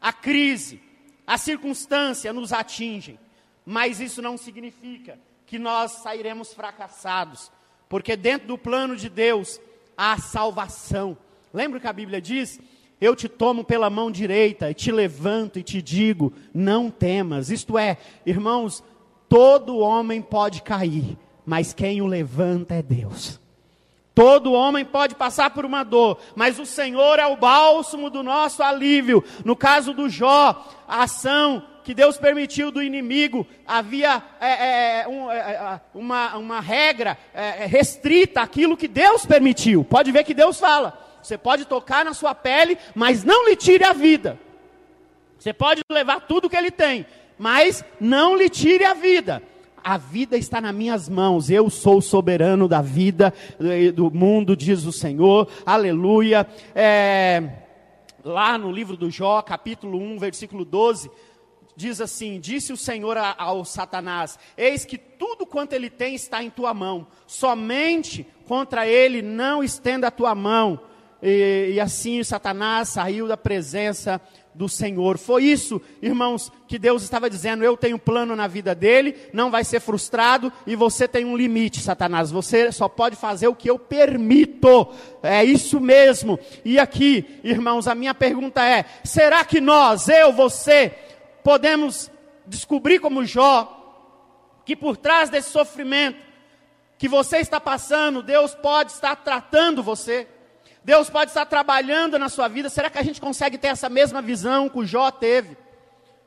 a 0.00 0.12
crise, 0.12 0.80
a 1.26 1.38
circunstância 1.38 2.32
nos 2.32 2.52
atingem, 2.52 3.18
mas 3.64 4.00
isso 4.00 4.20
não 4.20 4.36
significa 4.36 5.18
que 5.46 5.58
nós 5.58 5.92
sairemos 6.02 6.52
fracassados, 6.52 7.50
porque 7.88 8.16
dentro 8.16 8.48
do 8.48 8.58
plano 8.58 8.96
de 8.96 9.08
Deus 9.08 9.60
há 9.96 10.18
salvação. 10.18 11.16
Lembra 11.52 11.78
que 11.78 11.86
a 11.86 11.92
Bíblia 11.92 12.20
diz? 12.20 12.60
Eu 13.02 13.16
te 13.16 13.28
tomo 13.28 13.64
pela 13.64 13.90
mão 13.90 14.12
direita 14.12 14.70
e 14.70 14.74
te 14.74 14.92
levanto 14.92 15.58
e 15.58 15.62
te 15.64 15.82
digo: 15.82 16.32
não 16.54 16.88
temas. 16.88 17.50
Isto 17.50 17.76
é, 17.76 17.96
irmãos, 18.24 18.80
todo 19.28 19.78
homem 19.78 20.22
pode 20.22 20.62
cair, 20.62 21.18
mas 21.44 21.74
quem 21.74 22.00
o 22.00 22.06
levanta 22.06 22.76
é 22.76 22.80
Deus. 22.80 23.40
Todo 24.14 24.52
homem 24.52 24.84
pode 24.84 25.16
passar 25.16 25.50
por 25.50 25.64
uma 25.64 25.82
dor, 25.82 26.16
mas 26.36 26.60
o 26.60 26.66
Senhor 26.66 27.18
é 27.18 27.26
o 27.26 27.36
bálsamo 27.36 28.08
do 28.08 28.22
nosso 28.22 28.62
alívio. 28.62 29.24
No 29.44 29.56
caso 29.56 29.92
do 29.92 30.08
Jó, 30.08 30.64
a 30.86 31.02
ação 31.02 31.60
que 31.82 31.94
Deus 31.94 32.16
permitiu 32.16 32.70
do 32.70 32.80
inimigo, 32.80 33.44
havia 33.66 34.22
é, 34.40 35.00
é, 35.00 35.08
um, 35.08 35.28
é, 35.28 35.38
é 35.38 35.80
uma, 35.92 36.36
uma 36.36 36.60
regra 36.60 37.18
é, 37.34 37.64
é, 37.64 37.66
restrita 37.66 38.42
àquilo 38.42 38.76
que 38.76 38.86
Deus 38.86 39.26
permitiu. 39.26 39.82
Pode 39.82 40.12
ver 40.12 40.22
que 40.22 40.34
Deus 40.34 40.60
fala: 40.60 40.96
você 41.22 41.38
pode 41.38 41.64
tocar 41.64 42.04
na 42.04 42.14
sua 42.14 42.34
pele, 42.34 42.76
mas 42.94 43.24
não 43.24 43.48
lhe 43.48 43.56
tire 43.56 43.84
a 43.84 43.92
vida. 43.92 44.38
Você 45.38 45.52
pode 45.52 45.82
levar 45.90 46.20
tudo 46.20 46.48
que 46.48 46.56
ele 46.56 46.70
tem, 46.70 47.06
mas 47.38 47.84
não 48.00 48.36
lhe 48.36 48.48
tire 48.48 48.84
a 48.84 48.94
vida. 48.94 49.42
A 49.84 49.98
vida 49.98 50.36
está 50.36 50.60
nas 50.60 50.74
minhas 50.74 51.08
mãos, 51.08 51.50
eu 51.50 51.68
sou 51.68 51.98
o 51.98 52.02
soberano 52.02 52.68
da 52.68 52.80
vida, 52.80 53.34
do 53.94 54.10
mundo, 54.12 54.56
diz 54.56 54.84
o 54.84 54.92
Senhor, 54.92 55.48
aleluia. 55.66 56.46
É, 56.72 57.42
lá 58.24 58.56
no 58.56 58.70
livro 58.70 58.96
do 58.96 59.10
Jó, 59.10 59.42
capítulo 59.42 59.98
1, 59.98 60.18
versículo 60.18 60.64
12, 60.64 61.10
diz 61.76 62.00
assim: 62.00 62.38
Disse 62.38 62.72
o 62.72 62.76
Senhor 62.76 63.16
ao 63.36 63.64
Satanás: 63.64 64.38
Eis 64.56 64.84
que 64.84 64.96
tudo 64.96 65.44
quanto 65.44 65.72
ele 65.72 65.90
tem 65.90 66.14
está 66.14 66.42
em 66.42 66.50
tua 66.50 66.72
mão, 66.72 67.06
somente 67.26 68.26
contra 68.46 68.86
ele 68.86 69.22
não 69.22 69.64
estenda 69.64 70.06
a 70.06 70.12
tua 70.12 70.34
mão. 70.34 70.78
E, 71.22 71.72
e 71.74 71.80
assim 71.80 72.22
Satanás 72.24 72.88
saiu 72.88 73.28
da 73.28 73.36
presença 73.36 74.20
do 74.54 74.68
Senhor. 74.68 75.18
Foi 75.18 75.44
isso, 75.44 75.80
irmãos, 76.00 76.50
que 76.66 76.78
Deus 76.78 77.02
estava 77.02 77.30
dizendo: 77.30 77.64
eu 77.64 77.76
tenho 77.76 77.98
plano 77.98 78.36
na 78.36 78.46
vida 78.46 78.74
dele, 78.74 79.16
não 79.32 79.50
vai 79.50 79.64
ser 79.64 79.80
frustrado 79.80 80.52
e 80.66 80.76
você 80.76 81.08
tem 81.08 81.24
um 81.24 81.36
limite, 81.36 81.80
Satanás. 81.80 82.30
Você 82.30 82.70
só 82.72 82.88
pode 82.88 83.16
fazer 83.16 83.48
o 83.48 83.54
que 83.54 83.70
eu 83.70 83.78
permito. 83.78 84.88
É 85.22 85.44
isso 85.44 85.80
mesmo. 85.80 86.38
E 86.64 86.78
aqui, 86.78 87.40
irmãos, 87.42 87.86
a 87.86 87.94
minha 87.94 88.14
pergunta 88.14 88.64
é: 88.64 88.84
será 89.04 89.44
que 89.44 89.60
nós, 89.60 90.08
eu, 90.08 90.32
você, 90.32 90.92
podemos 91.42 92.10
descobrir 92.46 92.98
como 92.98 93.24
Jó 93.24 93.78
que 94.64 94.76
por 94.76 94.96
trás 94.96 95.28
desse 95.28 95.50
sofrimento 95.50 96.18
que 96.98 97.08
você 97.08 97.38
está 97.38 97.60
passando, 97.60 98.22
Deus 98.22 98.54
pode 98.54 98.92
estar 98.92 99.16
tratando 99.16 99.82
você? 99.82 100.28
Deus 100.84 101.08
pode 101.08 101.30
estar 101.30 101.46
trabalhando 101.46 102.18
na 102.18 102.28
sua 102.28 102.48
vida. 102.48 102.68
Será 102.68 102.90
que 102.90 102.98
a 102.98 103.02
gente 103.02 103.20
consegue 103.20 103.56
ter 103.56 103.68
essa 103.68 103.88
mesma 103.88 104.20
visão 104.20 104.68
que 104.68 104.78
o 104.78 104.84
Jó 104.84 105.10
teve? 105.10 105.56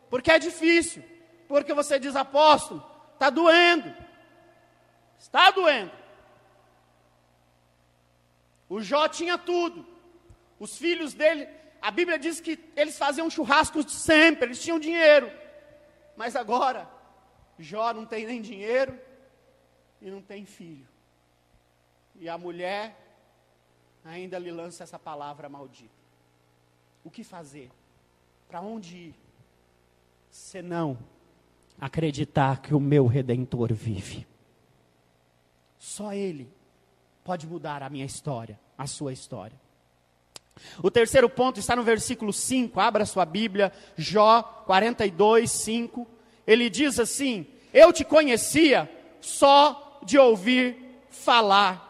Porque 0.10 0.32
é 0.32 0.40
difícil. 0.40 1.04
Porque 1.48 1.74
você 1.74 2.00
diz, 2.00 2.16
apóstolo, 2.16 2.84
está 3.14 3.30
doendo. 3.30 3.94
Está 5.20 5.52
doendo. 5.52 5.92
O 8.70 8.82
Jó 8.82 9.08
tinha 9.08 9.38
tudo. 9.38 9.86
Os 10.60 10.78
filhos 10.78 11.14
dele, 11.14 11.48
a 11.82 11.92
Bíblia 11.92 12.18
diz 12.18 12.40
que 12.40 12.58
eles 12.76 12.98
faziam 12.98 13.30
churrascos 13.30 13.92
sempre, 13.92 14.46
eles 14.46 14.62
tinham 14.62 14.80
dinheiro. 14.80 15.30
Mas 16.16 16.36
agora, 16.36 16.90
Jó 17.60 17.94
não 17.94 18.06
tem 18.06 18.26
nem 18.26 18.42
dinheiro 18.42 18.98
e 20.02 20.10
não 20.10 20.22
tem 20.22 20.46
filho. 20.46 20.88
E 22.16 22.30
a 22.30 22.38
mulher 22.38 22.96
ainda 24.06 24.38
lhe 24.38 24.52
lança 24.52 24.84
essa 24.84 25.00
palavra 25.00 25.50
maldita. 25.50 25.90
O 27.04 27.10
que 27.10 27.24
fazer? 27.24 27.70
Para 28.48 28.62
onde 28.62 28.96
ir? 28.96 29.16
Senão 30.30 30.98
acreditar 31.80 32.62
que 32.62 32.74
o 32.74 32.80
meu 32.80 33.08
redentor 33.08 33.74
vive. 33.74 34.26
Só 35.78 36.14
ele 36.14 36.50
pode 37.24 37.48
mudar 37.48 37.84
a 37.84 37.90
minha 37.90 38.06
história, 38.06 38.60
a 38.78 38.88
sua 38.88 39.12
história. 39.12 39.60
O 40.82 40.90
terceiro 40.90 41.30
ponto 41.30 41.60
está 41.60 41.76
no 41.76 41.84
versículo 41.84 42.32
5, 42.32 42.80
abra 42.80 43.06
sua 43.06 43.26
Bíblia, 43.26 43.74
Jó 43.98 44.42
42, 44.66 45.52
5. 45.52 46.08
Ele 46.48 46.70
diz 46.70 47.00
assim: 47.00 47.46
Eu 47.74 47.92
te 47.92 48.06
conhecia 48.06 48.90
só 49.20 50.00
de 50.04 50.18
ouvir 50.18 50.78
falar 51.10 51.86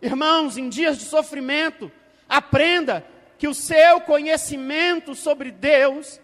Irmãos, 0.00 0.58
em 0.58 0.68
dias 0.68 0.98
de 0.98 1.04
sofrimento, 1.04 1.90
aprenda 2.28 3.04
que 3.38 3.48
o 3.48 3.54
seu 3.54 4.00
conhecimento 4.00 5.14
sobre 5.14 5.50
Deus 5.50 6.20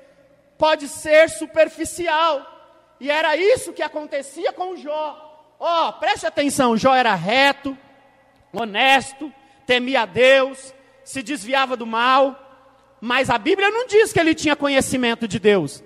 pode 0.58 0.88
ser 0.88 1.28
superficial. 1.30 2.48
E 3.00 3.10
era 3.10 3.36
isso 3.36 3.72
que 3.72 3.82
acontecia 3.82 4.52
com 4.52 4.76
Jó. 4.76 5.54
Ó, 5.58 5.88
oh, 5.88 5.92
preste 5.94 6.26
atenção, 6.26 6.76
Jó 6.76 6.94
era 6.94 7.14
reto, 7.14 7.76
honesto, 8.52 9.32
temia 9.66 10.02
a 10.02 10.06
Deus, 10.06 10.74
se 11.04 11.22
desviava 11.22 11.76
do 11.76 11.86
mal, 11.86 12.38
mas 13.00 13.30
a 13.30 13.38
Bíblia 13.38 13.70
não 13.70 13.86
diz 13.86 14.12
que 14.12 14.20
ele 14.20 14.34
tinha 14.34 14.56
conhecimento 14.56 15.26
de 15.26 15.38
Deus. 15.38 15.82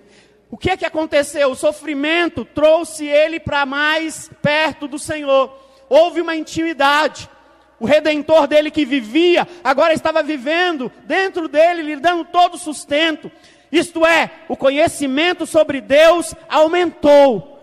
O 0.50 0.56
que 0.56 0.70
é 0.70 0.76
que 0.76 0.84
aconteceu? 0.84 1.50
O 1.50 1.56
sofrimento 1.56 2.44
trouxe 2.44 3.06
ele 3.06 3.40
para 3.40 3.66
mais 3.66 4.30
perto 4.42 4.86
do 4.86 4.98
Senhor. 4.98 5.54
Houve 5.88 6.20
uma 6.20 6.36
intimidade. 6.36 7.28
O 7.78 7.84
redentor 7.84 8.46
dele 8.46 8.70
que 8.70 8.84
vivia, 8.84 9.46
agora 9.62 9.92
estava 9.92 10.22
vivendo 10.22 10.90
dentro 11.04 11.46
dele, 11.46 11.82
lhe 11.82 11.96
dando 11.96 12.24
todo 12.24 12.54
o 12.54 12.58
sustento. 12.58 13.30
Isto 13.70 14.06
é, 14.06 14.30
o 14.48 14.56
conhecimento 14.56 15.46
sobre 15.46 15.80
Deus 15.80 16.34
aumentou. 16.48 17.56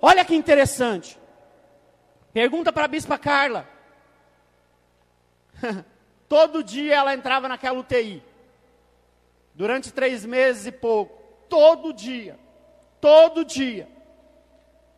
Olha 0.00 0.24
que 0.24 0.34
interessante. 0.34 1.18
Pergunta 2.32 2.72
para 2.72 2.84
a 2.84 2.88
bispa 2.88 3.18
Carla. 3.18 3.68
Todo 6.28 6.62
dia 6.62 6.94
ela 6.94 7.14
entrava 7.14 7.48
naquela 7.48 7.80
UTI. 7.80 8.22
Durante 9.54 9.92
três 9.92 10.24
meses 10.24 10.66
e 10.66 10.72
pouco. 10.72 11.20
Todo 11.48 11.92
dia. 11.92 12.38
Todo 13.00 13.44
dia. 13.44 13.88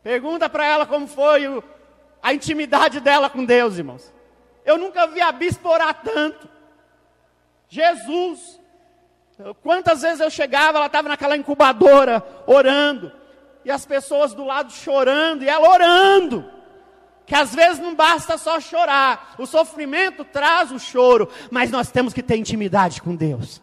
Pergunta 0.02 0.48
para 0.48 0.66
ela 0.66 0.86
como 0.86 1.06
foi 1.06 1.46
o, 1.48 1.62
a 2.22 2.34
intimidade 2.34 3.00
dela 3.00 3.30
com 3.30 3.44
Deus, 3.44 3.78
irmãos. 3.78 4.12
Eu 4.64 4.78
nunca 4.78 5.06
vi 5.06 5.20
a 5.20 5.32
bispo 5.32 5.68
orar 5.68 6.02
tanto. 6.02 6.48
Jesus. 7.68 8.60
Quantas 9.62 10.02
vezes 10.02 10.20
eu 10.20 10.30
chegava, 10.30 10.78
ela 10.78 10.86
estava 10.86 11.08
naquela 11.08 11.36
incubadora 11.36 12.24
orando. 12.46 13.12
E 13.64 13.70
as 13.70 13.86
pessoas 13.86 14.34
do 14.34 14.44
lado 14.44 14.72
chorando, 14.72 15.42
e 15.42 15.48
ela 15.48 15.70
orando. 15.70 16.50
Que 17.26 17.34
às 17.34 17.54
vezes 17.54 17.78
não 17.78 17.94
basta 17.94 18.36
só 18.36 18.60
chorar. 18.60 19.34
O 19.38 19.46
sofrimento 19.46 20.24
traz 20.24 20.72
o 20.72 20.78
choro. 20.78 21.28
Mas 21.50 21.70
nós 21.70 21.90
temos 21.90 22.12
que 22.12 22.22
ter 22.22 22.36
intimidade 22.36 23.00
com 23.00 23.14
Deus. 23.14 23.62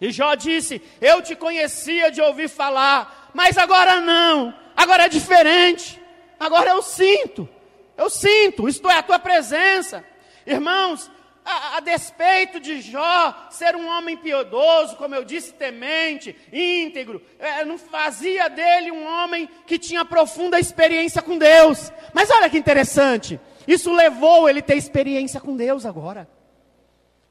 E 0.00 0.10
Jó 0.10 0.34
disse: 0.34 0.80
Eu 1.00 1.22
te 1.22 1.36
conhecia 1.36 2.10
de 2.10 2.20
ouvir 2.20 2.48
falar, 2.48 3.30
mas 3.34 3.58
agora 3.58 4.00
não. 4.00 4.54
Agora 4.76 5.04
é 5.04 5.08
diferente. 5.08 6.00
Agora 6.40 6.70
eu 6.70 6.82
sinto. 6.82 7.48
Eu 7.96 8.10
sinto, 8.10 8.68
isto 8.68 8.88
é, 8.90 8.98
a 8.98 9.02
tua 9.02 9.18
presença. 9.18 10.04
Irmãos, 10.46 11.10
a, 11.44 11.76
a, 11.76 11.80
despeito 11.80 12.58
de 12.58 12.80
Jó 12.80 13.48
ser 13.50 13.76
um 13.76 13.86
homem 13.86 14.16
piedoso, 14.16 14.96
como 14.96 15.14
eu 15.14 15.24
disse, 15.24 15.52
temente, 15.52 16.36
íntegro, 16.52 17.22
é, 17.38 17.64
não 17.64 17.78
fazia 17.78 18.48
dele 18.48 18.90
um 18.90 19.06
homem 19.06 19.48
que 19.66 19.78
tinha 19.78 20.04
profunda 20.04 20.58
experiência 20.58 21.22
com 21.22 21.38
Deus. 21.38 21.92
Mas 22.12 22.30
olha 22.30 22.50
que 22.50 22.58
interessante, 22.58 23.38
isso 23.66 23.92
levou 23.92 24.48
ele 24.48 24.58
a 24.58 24.62
ter 24.62 24.76
experiência 24.76 25.40
com 25.40 25.56
Deus 25.56 25.86
agora. 25.86 26.28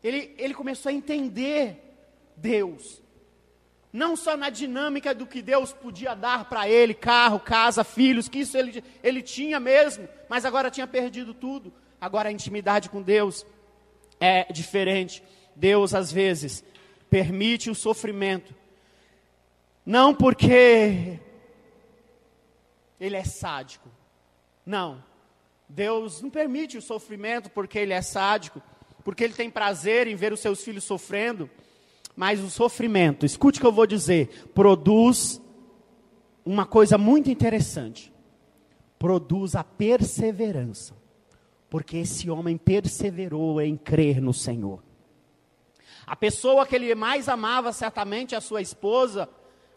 Ele, 0.03 0.33
ele 0.37 0.53
começou 0.53 0.89
a 0.89 0.93
entender 0.93 1.77
Deus 2.35 3.02
não 3.93 4.15
só 4.15 4.35
na 4.35 4.49
dinâmica 4.49 5.13
do 5.13 5.27
que 5.27 5.39
Deus 5.39 5.71
podia 5.71 6.15
dar 6.15 6.45
para 6.45 6.67
ele, 6.67 6.95
carro, 6.95 7.39
casa, 7.39 7.83
filhos, 7.83 8.27
que 8.27 8.39
isso 8.39 8.57
ele, 8.57 8.83
ele 9.03 9.21
tinha 9.21 9.59
mesmo, 9.59 10.09
mas 10.27 10.43
agora 10.43 10.71
tinha 10.71 10.87
perdido 10.87 11.31
tudo. 11.31 11.71
Agora 12.01 12.29
a 12.29 12.31
intimidade 12.31 12.89
com 12.89 13.03
Deus 13.03 13.45
é 14.19 14.51
diferente. 14.51 15.23
Deus, 15.55 15.93
às 15.93 16.11
vezes, 16.11 16.63
permite 17.07 17.69
o 17.69 17.75
sofrimento, 17.75 18.55
não 19.85 20.15
porque 20.15 21.19
Ele 22.99 23.15
é 23.15 23.23
sádico, 23.23 23.87
não. 24.65 25.03
Deus 25.69 26.19
não 26.21 26.31
permite 26.31 26.77
o 26.79 26.81
sofrimento 26.81 27.51
porque 27.51 27.77
Ele 27.77 27.93
é 27.93 28.01
sádico, 28.01 28.59
porque 29.03 29.23
Ele 29.23 29.33
tem 29.33 29.51
prazer 29.51 30.07
em 30.07 30.15
ver 30.15 30.33
os 30.33 30.39
seus 30.39 30.63
filhos 30.63 30.83
sofrendo. 30.83 31.47
Mas 32.15 32.39
o 32.39 32.49
sofrimento, 32.49 33.25
escute 33.25 33.59
o 33.59 33.61
que 33.61 33.67
eu 33.67 33.71
vou 33.71 33.87
dizer, 33.87 34.49
produz 34.53 35.41
uma 36.45 36.65
coisa 36.65 36.97
muito 36.97 37.29
interessante. 37.29 38.13
Produz 38.99 39.55
a 39.55 39.63
perseverança. 39.63 40.95
Porque 41.69 41.97
esse 41.97 42.29
homem 42.29 42.57
perseverou 42.57 43.59
em 43.59 43.75
crer 43.75 44.21
no 44.21 44.33
Senhor. 44.33 44.83
A 46.05 46.15
pessoa 46.15 46.67
que 46.67 46.75
ele 46.75 46.93
mais 46.93 47.27
amava, 47.27 47.71
certamente 47.71 48.35
a 48.35 48.41
sua 48.41 48.61
esposa, 48.61 49.27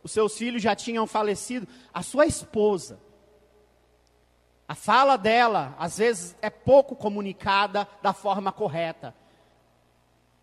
os 0.02 0.12
seus 0.12 0.36
filhos 0.36 0.62
já 0.62 0.74
tinham 0.74 1.06
falecido. 1.06 1.66
A 1.92 2.02
sua 2.02 2.26
esposa 2.26 3.00
A 4.68 4.74
fala 4.74 5.16
dela, 5.16 5.76
às 5.78 5.98
vezes, 5.98 6.36
é 6.42 6.50
pouco 6.50 6.96
comunicada 6.96 7.88
da 8.02 8.12
forma 8.12 8.50
correta. 8.50 9.14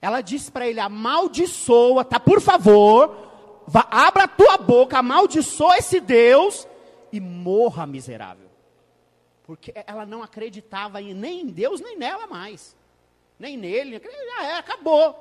Ela 0.04 0.20
diz 0.20 0.50
para 0.50 0.68
ele: 0.68 0.82
amaldiçoa, 0.82 2.04
tá? 2.04 2.20
Por 2.20 2.42
favor, 2.42 3.64
vá, 3.66 3.88
abra 3.90 4.26
a 4.26 4.28
tua 4.28 4.58
boca, 4.58 4.98
amaldiçoa 4.98 5.78
esse 5.78 6.02
Deus 6.02 6.68
e 7.10 7.22
morra 7.22 7.88
miserável. 7.88 8.50
Porque 9.44 9.74
ela 9.88 10.06
não 10.06 10.22
acreditava 10.22 11.02
em, 11.02 11.14
nem 11.14 11.44
em 11.44 11.48
Deus, 11.48 11.80
nem 11.80 11.98
nela 11.98 12.28
mais. 12.28 12.76
Nem 13.40 13.56
nele. 13.56 14.02
Já 14.04 14.46
é, 14.46 14.58
acabou. 14.58 15.14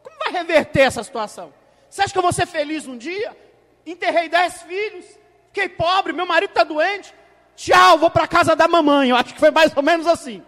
Como 0.00 0.16
vai 0.20 0.30
reverter 0.30 0.82
essa 0.82 1.02
situação? 1.02 1.52
Você 1.90 2.02
acha 2.02 2.12
que 2.12 2.18
eu 2.18 2.22
vou 2.22 2.32
ser 2.32 2.46
feliz 2.46 2.86
um 2.86 2.96
dia? 2.96 3.36
Enterrei 3.84 4.28
dez 4.28 4.62
filhos, 4.62 5.06
fiquei 5.48 5.68
pobre, 5.68 6.12
meu 6.12 6.24
marido 6.24 6.50
está 6.50 6.62
doente. 6.62 7.12
Tchau, 7.56 7.98
vou 7.98 8.10
para 8.10 8.24
a 8.24 8.28
casa 8.28 8.54
da 8.54 8.68
mamãe. 8.68 9.10
Eu 9.10 9.16
acho 9.16 9.34
que 9.34 9.40
foi 9.40 9.50
mais 9.50 9.76
ou 9.76 9.82
menos 9.82 10.06
assim. 10.06 10.40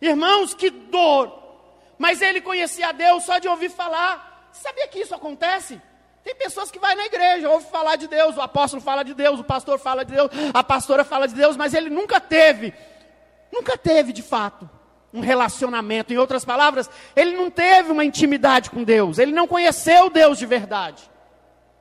Irmãos, 0.00 0.54
que 0.54 0.70
dor 0.70 1.43
mas 1.98 2.20
ele 2.20 2.40
conhecia 2.40 2.92
Deus 2.92 3.24
só 3.24 3.38
de 3.38 3.48
ouvir 3.48 3.70
falar. 3.70 4.48
Sabia 4.52 4.88
que 4.88 5.00
isso 5.00 5.14
acontece? 5.14 5.80
Tem 6.22 6.34
pessoas 6.34 6.70
que 6.70 6.78
vai 6.78 6.94
na 6.94 7.04
igreja, 7.04 7.50
ouve 7.50 7.66
falar 7.66 7.96
de 7.96 8.08
Deus, 8.08 8.36
o 8.36 8.40
apóstolo 8.40 8.82
fala 8.82 9.04
de 9.04 9.12
Deus, 9.12 9.38
o 9.38 9.44
pastor 9.44 9.78
fala 9.78 10.04
de 10.04 10.14
Deus, 10.14 10.30
a 10.54 10.64
pastora 10.64 11.04
fala 11.04 11.28
de 11.28 11.34
Deus, 11.34 11.56
mas 11.56 11.74
ele 11.74 11.90
nunca 11.90 12.18
teve, 12.18 12.72
nunca 13.52 13.76
teve 13.76 14.12
de 14.12 14.22
fato 14.22 14.68
um 15.12 15.20
relacionamento. 15.20 16.12
Em 16.12 16.16
outras 16.16 16.44
palavras, 16.44 16.88
ele 17.14 17.36
não 17.36 17.50
teve 17.50 17.92
uma 17.92 18.04
intimidade 18.04 18.70
com 18.70 18.82
Deus, 18.82 19.18
ele 19.18 19.32
não 19.32 19.46
conheceu 19.46 20.08
Deus 20.08 20.38
de 20.38 20.46
verdade. 20.46 21.02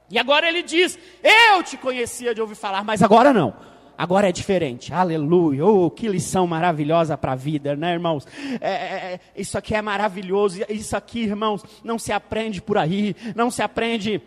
E 0.10 0.20
agora 0.20 0.48
ele 0.48 0.62
diz: 0.62 1.00
Eu 1.24 1.64
te 1.64 1.78
conhecia 1.78 2.36
de 2.36 2.42
ouvir 2.42 2.56
falar, 2.56 2.84
mas 2.84 3.02
agora 3.02 3.32
não 3.32 3.73
agora 4.04 4.28
é 4.28 4.32
diferente. 4.32 4.94
Aleluia. 4.94 5.66
Oh, 5.66 5.90
que 5.90 6.10
lição 6.10 6.46
maravilhosa 6.46 7.18
para 7.18 7.32
a 7.32 7.36
vida, 7.36 7.74
né, 7.74 7.94
irmãos? 7.94 8.28
É, 8.60 8.70
é, 8.70 9.14
é, 9.14 9.20
isso 9.36 9.58
aqui 9.58 9.74
é 9.74 9.82
maravilhoso. 9.82 10.60
Isso 10.70 10.96
aqui, 10.98 11.22
irmãos, 11.22 11.64
não 11.84 11.98
se 11.98 12.12
aprende 12.12 12.62
por 12.62 12.78
aí. 12.78 13.16
Não 13.34 13.50
se 13.50 13.62
aprende 13.62 14.22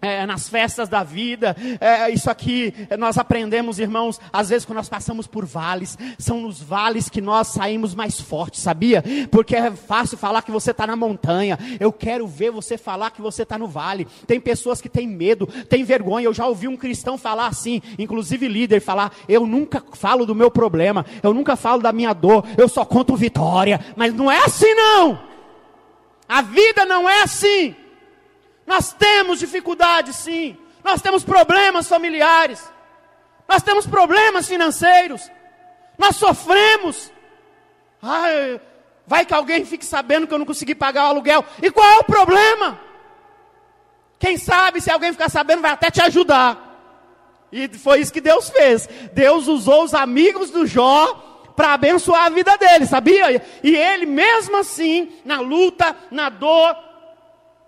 é, 0.00 0.26
nas 0.26 0.48
festas 0.48 0.88
da 0.88 1.02
vida, 1.02 1.56
é, 1.80 2.10
isso 2.10 2.30
aqui 2.30 2.74
nós 2.98 3.18
aprendemos, 3.18 3.78
irmãos, 3.78 4.20
às 4.32 4.48
vezes 4.48 4.64
quando 4.64 4.78
nós 4.78 4.88
passamos 4.88 5.26
por 5.26 5.44
vales, 5.44 5.96
são 6.18 6.40
nos 6.40 6.60
vales 6.62 7.08
que 7.08 7.20
nós 7.20 7.48
saímos 7.48 7.94
mais 7.94 8.20
fortes, 8.20 8.62
sabia? 8.62 9.02
Porque 9.30 9.54
é 9.56 9.70
fácil 9.70 10.16
falar 10.16 10.42
que 10.42 10.50
você 10.50 10.70
está 10.70 10.86
na 10.86 10.96
montanha, 10.96 11.58
eu 11.78 11.92
quero 11.92 12.26
ver 12.26 12.50
você 12.50 12.78
falar 12.78 13.10
que 13.10 13.20
você 13.20 13.42
está 13.42 13.58
no 13.58 13.66
vale. 13.66 14.06
Tem 14.26 14.40
pessoas 14.40 14.80
que 14.80 14.88
têm 14.88 15.06
medo, 15.06 15.46
têm 15.68 15.84
vergonha. 15.84 16.24
Eu 16.24 16.34
já 16.34 16.46
ouvi 16.46 16.68
um 16.68 16.76
cristão 16.76 17.18
falar 17.18 17.46
assim, 17.46 17.80
inclusive 17.98 18.48
líder, 18.48 18.80
falar: 18.80 19.12
Eu 19.28 19.46
nunca 19.46 19.82
falo 19.92 20.26
do 20.26 20.34
meu 20.34 20.50
problema, 20.50 21.04
eu 21.22 21.34
nunca 21.34 21.56
falo 21.56 21.82
da 21.82 21.92
minha 21.92 22.12
dor, 22.12 22.44
eu 22.56 22.68
só 22.68 22.84
conto 22.84 23.16
vitória. 23.16 23.80
Mas 23.96 24.14
não 24.14 24.30
é 24.30 24.44
assim, 24.44 24.72
não. 24.74 25.20
A 26.28 26.42
vida 26.42 26.84
não 26.84 27.08
é 27.08 27.22
assim. 27.22 27.74
Nós 28.70 28.92
temos 28.92 29.40
dificuldades, 29.40 30.14
sim. 30.14 30.56
Nós 30.84 31.02
temos 31.02 31.24
problemas 31.24 31.88
familiares. 31.88 32.62
Nós 33.48 33.64
temos 33.64 33.84
problemas 33.84 34.46
financeiros. 34.46 35.28
Nós 35.98 36.14
sofremos. 36.14 37.10
Ai, 38.00 38.60
vai 39.04 39.26
que 39.26 39.34
alguém 39.34 39.64
fique 39.64 39.84
sabendo 39.84 40.28
que 40.28 40.32
eu 40.32 40.38
não 40.38 40.46
consegui 40.46 40.72
pagar 40.72 41.06
o 41.06 41.08
aluguel. 41.08 41.44
E 41.60 41.68
qual 41.72 41.84
é 41.84 41.96
o 41.98 42.04
problema? 42.04 42.78
Quem 44.20 44.36
sabe, 44.36 44.80
se 44.80 44.88
alguém 44.88 45.10
ficar 45.10 45.30
sabendo, 45.30 45.62
vai 45.62 45.72
até 45.72 45.90
te 45.90 46.00
ajudar. 46.02 46.56
E 47.50 47.66
foi 47.76 47.98
isso 47.98 48.12
que 48.12 48.20
Deus 48.20 48.50
fez. 48.50 48.88
Deus 49.12 49.48
usou 49.48 49.82
os 49.82 49.94
amigos 49.94 50.48
do 50.52 50.64
Jó 50.64 51.52
para 51.56 51.72
abençoar 51.72 52.26
a 52.26 52.30
vida 52.30 52.56
dele, 52.56 52.86
sabia? 52.86 53.44
E 53.64 53.74
ele, 53.74 54.06
mesmo 54.06 54.58
assim, 54.58 55.12
na 55.24 55.40
luta, 55.40 55.96
na 56.08 56.28
dor, 56.28 56.89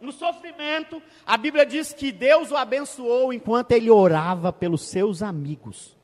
no 0.03 0.13
sofrimento, 0.13 1.01
a 1.25 1.37
Bíblia 1.37 1.65
diz 1.65 1.93
que 1.93 2.11
Deus 2.11 2.51
o 2.51 2.57
abençoou 2.57 3.33
enquanto 3.33 3.73
ele 3.73 3.91
orava 3.91 4.53
pelos 4.53 4.83
seus 4.89 5.23
amigos. 5.23 5.97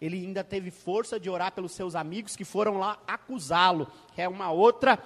Ele 0.00 0.16
ainda 0.18 0.44
teve 0.44 0.70
força 0.70 1.18
de 1.18 1.28
orar 1.28 1.52
pelos 1.52 1.72
seus 1.72 1.96
amigos 1.96 2.36
que 2.36 2.44
foram 2.44 2.78
lá 2.78 2.98
acusá-lo, 3.06 3.88
que 4.14 4.22
é 4.22 4.28
uma 4.28 4.52
outra 4.52 4.98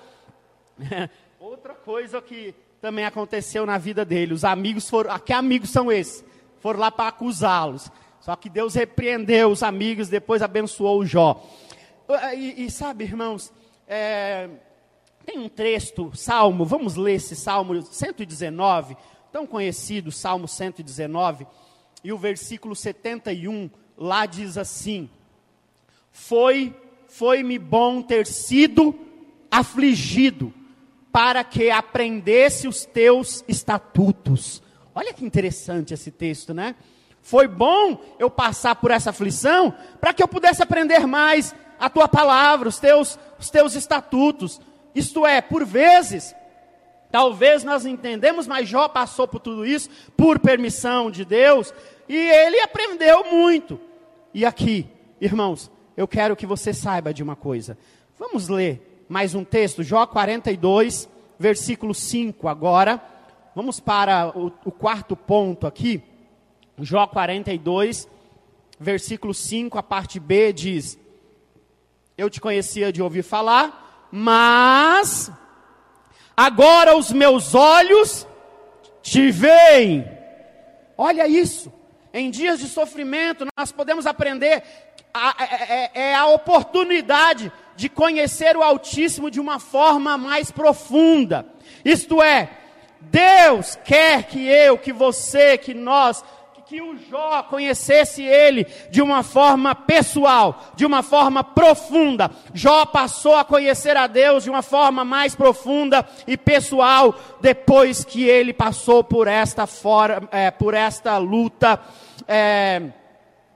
outra 1.40 1.74
coisa 1.74 2.20
que 2.20 2.54
também 2.80 3.04
aconteceu 3.04 3.64
na 3.64 3.78
vida 3.78 4.04
dele. 4.04 4.34
Os 4.34 4.44
amigos 4.44 4.88
foram, 4.90 5.10
ah, 5.10 5.18
que 5.18 5.32
amigos 5.32 5.70
são 5.70 5.90
esses? 5.90 6.24
Foram 6.58 6.80
lá 6.80 6.90
para 6.90 7.08
acusá-los. 7.08 7.90
Só 8.20 8.36
que 8.36 8.48
Deus 8.48 8.74
repreendeu 8.74 9.50
os 9.50 9.62
amigos, 9.62 10.08
depois 10.08 10.42
abençoou 10.42 11.00
o 11.00 11.06
Jó. 11.06 11.42
E, 12.36 12.66
e 12.66 12.70
sabe, 12.70 13.04
irmãos, 13.04 13.52
é, 13.88 14.48
tem 15.24 15.38
um 15.38 15.48
texto, 15.48 16.10
Salmo, 16.14 16.64
vamos 16.64 16.96
ler 16.96 17.14
esse 17.14 17.36
Salmo 17.36 17.80
119, 17.82 18.96
tão 19.30 19.46
conhecido, 19.46 20.10
Salmo 20.10 20.48
119, 20.48 21.46
e 22.04 22.12
o 22.12 22.18
versículo 22.18 22.74
71 22.74 23.70
lá 23.96 24.26
diz 24.26 24.58
assim: 24.58 25.08
Foi, 26.10 26.74
foi-me 27.06 27.58
bom 27.58 28.02
ter 28.02 28.26
sido 28.26 28.94
afligido, 29.50 30.52
para 31.12 31.44
que 31.44 31.70
aprendesse 31.70 32.66
os 32.66 32.84
teus 32.84 33.44
estatutos. 33.46 34.62
Olha 34.94 35.12
que 35.12 35.24
interessante 35.24 35.94
esse 35.94 36.10
texto, 36.10 36.54
né? 36.54 36.74
Foi 37.20 37.46
bom 37.46 38.02
eu 38.18 38.28
passar 38.28 38.74
por 38.76 38.90
essa 38.90 39.10
aflição, 39.10 39.74
para 40.00 40.12
que 40.12 40.22
eu 40.22 40.28
pudesse 40.28 40.62
aprender 40.62 41.06
mais 41.06 41.54
a 41.78 41.88
tua 41.88 42.08
palavra, 42.08 42.68
os 42.68 42.78
teus, 42.78 43.18
os 43.38 43.48
teus 43.48 43.74
estatutos. 43.74 44.60
Isto 44.94 45.26
é, 45.26 45.40
por 45.40 45.64
vezes, 45.64 46.34
talvez 47.10 47.64
nós 47.64 47.86
entendemos, 47.86 48.46
mas 48.46 48.68
Jó 48.68 48.88
passou 48.88 49.26
por 49.26 49.40
tudo 49.40 49.64
isso 49.64 49.88
por 50.16 50.38
permissão 50.38 51.10
de 51.10 51.24
Deus 51.24 51.72
e 52.08 52.16
ele 52.16 52.60
aprendeu 52.60 53.24
muito. 53.30 53.80
E 54.34 54.44
aqui, 54.44 54.86
irmãos, 55.20 55.70
eu 55.96 56.08
quero 56.08 56.36
que 56.36 56.46
você 56.46 56.72
saiba 56.72 57.12
de 57.12 57.22
uma 57.22 57.36
coisa. 57.36 57.76
Vamos 58.18 58.48
ler 58.48 59.04
mais 59.08 59.34
um 59.34 59.44
texto, 59.44 59.82
Jó 59.82 60.06
42, 60.06 61.08
versículo 61.38 61.94
5 61.94 62.48
agora. 62.48 63.02
Vamos 63.54 63.78
para 63.80 64.32
o, 64.36 64.52
o 64.64 64.72
quarto 64.72 65.14
ponto 65.14 65.66
aqui. 65.66 66.02
Jó 66.78 67.06
42, 67.06 68.08
versículo 68.80 69.34
5, 69.34 69.76
a 69.76 69.82
parte 69.82 70.18
B 70.18 70.52
diz: 70.52 70.98
Eu 72.16 72.30
te 72.30 72.40
conhecia 72.40 72.92
de 72.92 73.02
ouvir 73.02 73.22
falar, 73.22 73.91
mas 74.12 75.32
agora 76.36 76.94
os 76.94 77.10
meus 77.10 77.54
olhos 77.54 78.26
te 79.02 79.30
veem. 79.30 80.06
Olha 80.98 81.26
isso. 81.26 81.72
Em 82.12 82.30
dias 82.30 82.60
de 82.60 82.68
sofrimento, 82.68 83.46
nós 83.56 83.72
podemos 83.72 84.06
aprender, 84.06 84.62
a, 85.14 85.34
é, 85.38 85.90
é, 85.94 86.10
é 86.10 86.14
a 86.14 86.26
oportunidade 86.26 87.50
de 87.74 87.88
conhecer 87.88 88.54
o 88.54 88.62
Altíssimo 88.62 89.30
de 89.30 89.40
uma 89.40 89.58
forma 89.58 90.18
mais 90.18 90.50
profunda. 90.50 91.46
Isto 91.82 92.22
é, 92.22 92.50
Deus 93.00 93.78
quer 93.82 94.24
que 94.24 94.46
eu, 94.46 94.76
que 94.76 94.92
você, 94.92 95.56
que 95.56 95.72
nós 95.72 96.22
que 96.72 96.80
o 96.80 96.96
Jó 96.96 97.42
conhecesse 97.42 98.22
ele 98.22 98.66
de 98.90 99.02
uma 99.02 99.22
forma 99.22 99.74
pessoal, 99.74 100.72
de 100.74 100.86
uma 100.86 101.02
forma 101.02 101.44
profunda. 101.44 102.30
Jó 102.54 102.86
passou 102.86 103.34
a 103.34 103.44
conhecer 103.44 103.94
a 103.94 104.06
Deus 104.06 104.44
de 104.44 104.48
uma 104.48 104.62
forma 104.62 105.04
mais 105.04 105.34
profunda 105.34 106.08
e 106.26 106.34
pessoal 106.34 107.14
depois 107.42 108.06
que 108.06 108.24
ele 108.24 108.54
passou 108.54 109.04
por 109.04 109.28
esta, 109.28 109.66
for, 109.66 110.26
é, 110.32 110.50
por 110.50 110.72
esta 110.72 111.18
luta. 111.18 111.78
É, 112.26 112.80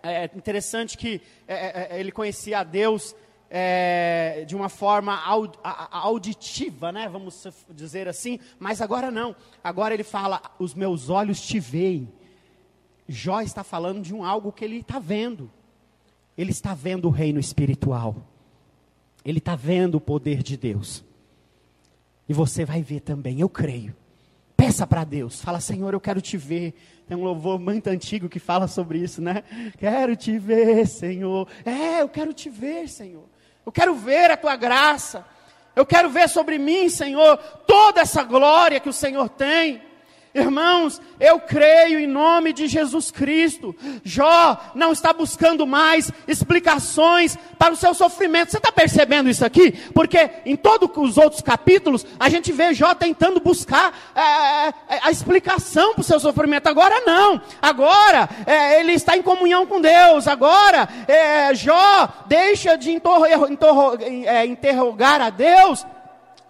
é 0.03 0.31
interessante 0.37 0.99
que 0.99 1.23
é, 1.49 1.55
é, 1.55 1.89
é 1.93 2.01
ele 2.01 2.13
conhecia 2.13 2.59
a 2.59 2.65
Deus 2.65 3.17
é, 3.49 4.45
de 4.47 4.55
uma 4.55 4.69
forma 4.69 5.19
auditiva, 5.91 6.93
né? 6.93 7.09
Vamos 7.09 7.47
dizer 7.71 8.09
assim. 8.09 8.39
Mas 8.59 8.83
agora 8.83 9.11
não. 9.11 9.35
Agora 9.65 9.95
ele 9.95 10.05
fala: 10.05 10.43
os 10.59 10.75
meus 10.75 11.09
olhos 11.09 11.41
te 11.41 11.59
veem. 11.59 12.13
Jó 13.09 13.41
está 13.41 13.63
falando 13.63 14.03
de 14.03 14.15
um 14.15 14.25
algo 14.25 14.53
que 14.53 14.65
ele 14.65 14.79
está 14.79 14.99
vendo. 14.99 15.51
Ele 16.37 16.51
está 16.51 16.75
vendo 16.75 17.07
o 17.07 17.11
reino 17.11 17.39
espiritual. 17.39 18.17
Ele 19.25 19.39
está 19.39 19.57
vendo 19.57 19.97
o 19.97 20.01
poder 20.01 20.43
de 20.43 20.57
Deus. 20.57 21.05
E 22.29 22.35
você 22.35 22.65
vai 22.65 22.83
ver 22.83 23.01
também, 23.01 23.41
eu 23.41 23.49
creio. 23.49 23.95
Peça 24.57 24.87
para 24.87 25.05
Deus, 25.05 25.41
fala, 25.41 25.61
Senhor, 25.61 25.93
eu 25.93 26.01
quero 26.01 26.21
te 26.21 26.37
ver. 26.37 26.75
Tem 27.07 27.17
um 27.17 27.23
louvor 27.23 27.59
muito 27.59 27.89
antigo 27.89 28.29
que 28.29 28.39
fala 28.39 28.67
sobre 28.67 28.99
isso, 28.99 29.23
né? 29.23 29.45
Quero 29.79 30.17
te 30.17 30.39
ver, 30.39 30.87
Senhor. 30.87 31.47
É, 31.65 32.03
eu 32.03 32.09
quero 32.09 32.33
te 32.33 32.51
ver, 32.51 32.89
Senhor. 32.89 33.25
Eu 33.65 33.71
quero 33.71 33.95
ver 33.95 34.31
a 34.31 34.37
tua 34.37 34.57
graça. 34.57 35.25
Eu 35.75 35.85
quero 35.85 36.09
ver 36.09 36.29
sobre 36.29 36.59
mim, 36.59 36.89
Senhor, 36.89 37.37
toda 37.67 38.01
essa 38.01 38.23
glória 38.25 38.81
que 38.81 38.89
o 38.89 38.95
Senhor 38.95 39.29
tem. 39.29 39.83
Irmãos, 40.37 41.01
eu 41.19 41.41
creio 41.41 41.99
em 41.99 42.07
nome 42.07 42.53
de 42.53 42.67
Jesus 42.67 43.11
Cristo. 43.11 43.75
Jó 44.05 44.61
não 44.75 44.93
está 44.93 45.11
buscando 45.11 45.67
mais 45.67 46.13
explicações 46.29 47.39
para 47.59 47.73
o 47.73 47.77
seu 47.77 47.95
sofrimento. 47.95 48.51
Você 48.51 48.59
está 48.59 48.71
percebendo 48.71 49.31
isso 49.31 49.47
aqui? 49.47 49.73
Porque 49.95 50.29
em 50.45 50.55
todos 50.55 50.91
os 50.95 51.17
outros 51.17 51.41
capítulos, 51.41 52.05
a 52.21 52.29
gente 52.29 52.53
vê 52.53 52.75
Jó 52.75 52.95
tentando 52.95 53.41
buscar 53.41 53.99
é, 54.15 54.69
é, 54.95 55.01
a 55.05 55.11
explicação 55.11 55.95
para 55.95 56.03
o 56.03 56.05
seu 56.05 56.21
sofrimento. 56.21 56.67
Agora 56.67 57.01
não. 57.07 57.41
Agora 57.63 58.29
é, 58.47 58.81
ele 58.81 58.93
está 58.93 59.17
em 59.17 59.23
comunhão 59.23 59.67
com 59.67 59.81
Deus. 59.81 60.29
Agora 60.29 60.87
é, 61.09 61.55
Jó 61.55 62.09
deixa 62.27 62.77
de 62.77 62.91
é, 64.27 64.45
interrogar 64.45 65.23
a 65.23 65.31
Deus 65.31 65.87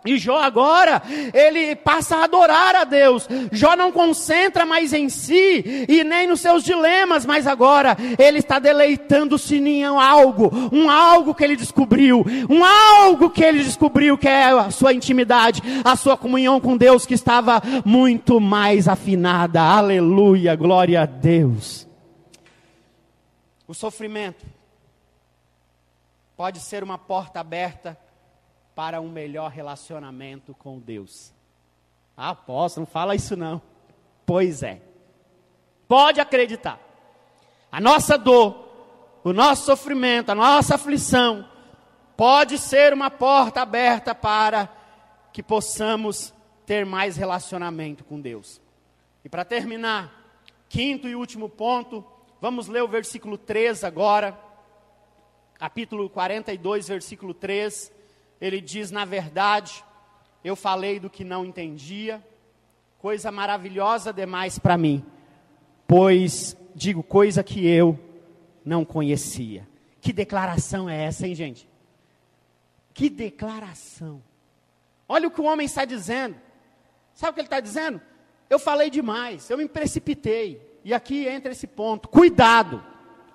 e 0.07 0.19
Jó 0.19 0.41
agora, 0.41 1.03
ele 1.35 1.75
passa 1.77 2.17
a 2.17 2.25
adorar 2.25 2.75
a 2.77 2.85
Deus. 2.85 3.29
Jó 3.53 3.75
não 3.77 3.91
concentra 3.91 4.65
mais 4.65 4.93
em 4.93 5.09
si 5.09 5.87
e 5.89 6.05
nem 6.05 6.27
nos 6.27 6.41
seus 6.41 6.63
dilemas, 6.63 7.27
mas 7.27 7.47
agora 7.47 7.97
ele 8.19 8.39
está 8.39 8.59
deleitando-se 8.59 9.57
em 9.57 9.85
algo, 9.85 10.51
um 10.73 10.89
algo 10.91 11.35
que 11.35 11.45
ele 11.45 11.57
descobriu, 11.57 12.25
um 12.49 12.65
algo 12.65 13.31
que 13.31 13.43
ele 13.43 13.63
descobriu 13.63 14.17
que 14.17 14.29
é 14.29 14.45
a 14.47 14.71
sua 14.71 14.93
intimidade, 14.93 15.63
a 15.85 15.97
sua 15.97 16.17
comunhão 16.17 16.61
com 16.61 16.77
Deus 16.77 17.07
que 17.07 17.15
estava 17.15 17.61
muito 17.85 18.41
mais 18.41 18.89
afinada. 18.89 19.61
Aleluia, 19.61 20.55
glória 20.55 21.03
a 21.03 21.07
Deus. 21.07 21.87
O 23.67 23.75
sofrimento 23.75 24.45
pode 26.37 26.61
ser 26.61 26.85
uma 26.85 26.99
porta 26.99 27.41
aberta 27.41 27.99
para 28.77 29.01
um 29.01 29.09
melhor 29.09 29.51
relacionamento 29.51 30.55
com 30.55 30.79
Deus. 30.79 31.33
Ah, 32.15 32.35
posso, 32.35 32.79
não 32.79 32.87
fala 32.87 33.15
isso 33.15 33.35
não. 33.35 33.63
Pois 34.27 34.63
é. 34.63 34.83
Pode 35.89 36.21
acreditar. 36.21 36.79
A 37.73 37.81
nossa 37.81 38.19
dor, 38.19 38.69
o 39.25 39.33
nosso 39.33 39.65
sofrimento, 39.65 40.29
a 40.29 40.35
nossa 40.35 40.75
aflição, 40.75 41.49
pode 42.19 42.59
ser 42.59 42.93
uma 42.93 43.11
porta 43.11 43.63
aberta 43.63 44.15
para 44.15 44.69
que 45.33 45.43
possamos 45.43 46.35
ter 46.67 46.85
mais 46.85 47.17
relacionamento 47.17 48.05
com 48.05 48.21
Deus. 48.21 48.61
E 49.25 49.29
para 49.29 49.43
terminar, 49.43 50.13
quinto 50.69 51.09
e 51.09 51.17
último 51.17 51.49
ponto, 51.49 52.05
vamos 52.43 52.69
ler 52.69 52.83
o 52.83 52.89
versículo 52.89 53.39
3 53.39 53.85
agora, 53.85 54.39
capítulo 55.55 56.11
42, 56.11 56.89
versículo 56.89 57.33
3 57.33 57.96
ele 58.41 58.61
diz: 58.61 58.91
na 58.91 59.05
verdade, 59.05 59.85
eu 60.45 60.55
falei 60.55 61.01
do 61.01 61.11
que 61.11 61.25
não 61.25 61.45
entendia, 61.45 62.25
coisa 62.99 63.31
maravilhosa 63.31 64.13
demais 64.13 64.59
para 64.59 64.77
mim, 64.77 65.05
pois 65.87 66.57
digo 66.75 67.03
coisa 67.03 67.43
que 67.43 67.67
eu 67.67 67.99
não 68.65 68.85
conhecia. 68.85 69.67
Que 70.01 70.13
declaração 70.13 70.89
é 70.89 71.05
essa, 71.05 71.27
hein, 71.27 71.35
gente? 71.35 71.69
Que 72.95 73.09
declaração. 73.09 74.23
Olha 75.09 75.29
o 75.29 75.31
que 75.31 75.41
o 75.41 75.45
homem 75.45 75.67
está 75.67 75.85
dizendo. 75.85 76.37
Sabe 77.15 77.31
o 77.31 77.35
que 77.35 77.41
ele 77.41 77.47
está 77.47 77.61
dizendo? 77.61 78.01
Eu 78.49 78.59
falei 78.59 78.91
demais, 78.91 79.49
eu 79.51 79.59
me 79.59 79.69
precipitei. 79.69 80.61
E 80.85 80.95
aqui 80.95 81.27
entra 81.27 81.53
esse 81.53 81.67
ponto: 81.67 82.09
cuidado. 82.09 82.85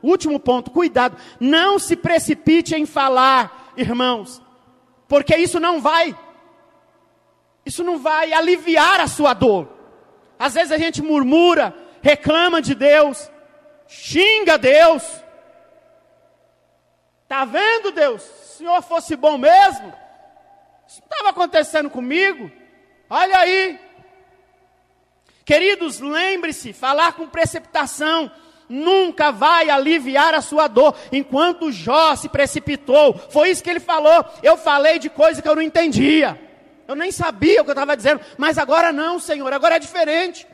Último 0.01 0.39
ponto, 0.39 0.71
cuidado. 0.71 1.17
Não 1.39 1.77
se 1.77 1.95
precipite 1.95 2.73
em 2.73 2.85
falar, 2.85 3.73
irmãos 3.77 4.41
porque 5.11 5.35
isso 5.35 5.59
não 5.59 5.81
vai, 5.81 6.17
isso 7.65 7.83
não 7.83 7.99
vai 7.99 8.31
aliviar 8.31 9.01
a 9.01 9.09
sua 9.09 9.33
dor. 9.33 9.67
Às 10.39 10.53
vezes 10.53 10.71
a 10.71 10.77
gente 10.77 11.01
murmura, 11.01 11.75
reclama 12.01 12.61
de 12.61 12.73
Deus, 12.73 13.29
xinga 13.89 14.57
Deus. 14.57 15.03
Tá 17.27 17.43
vendo 17.43 17.91
Deus? 17.91 18.21
Se 18.21 18.53
o 18.53 18.57
Senhor 18.59 18.81
fosse 18.83 19.17
bom 19.17 19.37
mesmo, 19.37 19.93
isso 20.87 21.01
estava 21.03 21.31
acontecendo 21.31 21.89
comigo. 21.89 22.49
Olha 23.09 23.37
aí. 23.39 23.77
Queridos, 25.43 25.99
lembre-se, 25.99 26.71
falar 26.71 27.11
com 27.17 27.27
precipitação 27.27 28.31
nunca 28.71 29.31
vai 29.31 29.69
aliviar 29.69 30.33
a 30.33 30.41
sua 30.41 30.67
dor. 30.67 30.95
Enquanto 31.11 31.71
Jó 31.71 32.15
se 32.15 32.29
precipitou, 32.29 33.13
foi 33.29 33.49
isso 33.49 33.63
que 33.63 33.69
ele 33.69 33.79
falou. 33.79 34.25
Eu 34.41 34.57
falei 34.57 34.97
de 34.97 35.09
coisa 35.09 35.41
que 35.41 35.47
eu 35.47 35.55
não 35.55 35.61
entendia. 35.61 36.39
Eu 36.87 36.95
nem 36.95 37.11
sabia 37.11 37.61
o 37.61 37.63
que 37.63 37.69
eu 37.69 37.73
estava 37.73 37.95
dizendo, 37.95 38.21
mas 38.37 38.57
agora 38.57 38.91
não, 38.91 39.19
Senhor, 39.19 39.51
agora 39.53 39.75
é 39.75 39.79
diferente. 39.79 40.47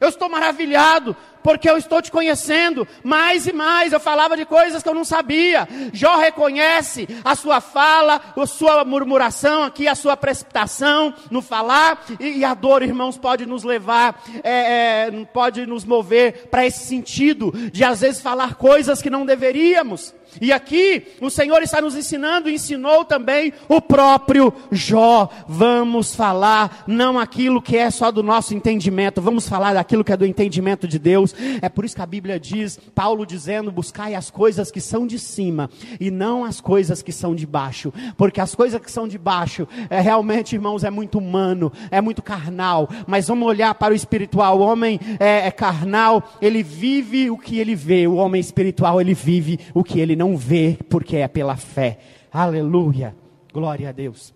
Eu 0.00 0.08
estou 0.08 0.28
maravilhado, 0.28 1.16
porque 1.44 1.68
eu 1.68 1.76
estou 1.76 2.00
te 2.00 2.10
conhecendo 2.10 2.88
mais 3.04 3.46
e 3.46 3.52
mais. 3.52 3.92
Eu 3.92 4.00
falava 4.00 4.34
de 4.34 4.46
coisas 4.46 4.82
que 4.82 4.88
eu 4.88 4.94
não 4.94 5.04
sabia. 5.04 5.68
Jó 5.92 6.16
reconhece 6.16 7.06
a 7.22 7.36
sua 7.36 7.60
fala, 7.60 8.20
a 8.34 8.46
sua 8.46 8.82
murmuração 8.82 9.62
aqui, 9.62 9.86
a 9.86 9.94
sua 9.94 10.16
precipitação 10.16 11.14
no 11.30 11.42
falar. 11.42 12.02
E, 12.18 12.38
e 12.38 12.44
a 12.44 12.54
dor, 12.54 12.82
irmãos, 12.82 13.18
pode 13.18 13.44
nos 13.44 13.62
levar, 13.62 14.24
é, 14.42 15.08
é, 15.08 15.24
pode 15.34 15.66
nos 15.66 15.84
mover 15.84 16.48
para 16.48 16.64
esse 16.66 16.86
sentido 16.86 17.52
de 17.70 17.84
às 17.84 18.00
vezes 18.00 18.22
falar 18.22 18.54
coisas 18.54 19.02
que 19.02 19.10
não 19.10 19.26
deveríamos. 19.26 20.14
E 20.40 20.52
aqui 20.52 21.06
o 21.20 21.30
Senhor 21.30 21.62
está 21.62 21.80
nos 21.80 21.96
ensinando, 21.96 22.50
ensinou 22.50 23.04
também 23.04 23.52
o 23.68 23.80
próprio 23.80 24.52
Jó. 24.70 25.28
Vamos 25.48 26.14
falar 26.14 26.84
não 26.86 27.18
aquilo 27.18 27.62
que 27.62 27.76
é 27.76 27.90
só 27.90 28.10
do 28.10 28.22
nosso 28.22 28.54
entendimento, 28.54 29.20
vamos 29.20 29.48
falar 29.48 29.74
daquilo 29.74 30.04
que 30.04 30.12
é 30.12 30.16
do 30.16 30.26
entendimento 30.26 30.86
de 30.86 30.98
Deus. 30.98 31.34
É 31.60 31.68
por 31.68 31.84
isso 31.84 31.96
que 31.96 32.02
a 32.02 32.06
Bíblia 32.06 32.38
diz, 32.38 32.78
Paulo 32.94 33.26
dizendo: 33.26 33.70
buscai 33.70 34.14
as 34.14 34.30
coisas 34.30 34.70
que 34.70 34.80
são 34.80 35.06
de 35.06 35.18
cima 35.18 35.70
e 36.00 36.10
não 36.10 36.44
as 36.44 36.60
coisas 36.60 37.02
que 37.02 37.12
são 37.12 37.34
de 37.34 37.46
baixo, 37.46 37.92
porque 38.16 38.40
as 38.40 38.54
coisas 38.54 38.80
que 38.80 38.90
são 38.90 39.06
de 39.06 39.18
baixo 39.18 39.66
é 39.90 40.00
realmente, 40.00 40.54
irmãos, 40.54 40.84
é 40.84 40.90
muito 40.90 41.18
humano, 41.18 41.72
é 41.90 42.00
muito 42.00 42.22
carnal. 42.22 42.88
Mas 43.06 43.28
vamos 43.28 43.46
olhar 43.46 43.74
para 43.74 43.92
o 43.92 43.96
espiritual. 43.96 44.58
O 44.58 44.62
homem 44.62 45.00
é, 45.18 45.46
é 45.46 45.50
carnal, 45.50 46.22
ele 46.40 46.62
vive 46.62 47.30
o 47.30 47.38
que 47.38 47.58
ele 47.58 47.74
vê. 47.74 48.06
O 48.06 48.14
homem 48.14 48.40
espiritual 48.40 49.00
ele 49.00 49.14
vive 49.14 49.58
o 49.72 49.84
que 49.84 50.00
ele 50.00 50.16
não 50.16 50.23
não 50.24 50.38
vê, 50.38 50.78
porque 50.88 51.18
é 51.18 51.28
pela 51.28 51.54
fé. 51.54 51.98
Aleluia. 52.32 53.14
Glória 53.52 53.90
a 53.90 53.92
Deus. 53.92 54.32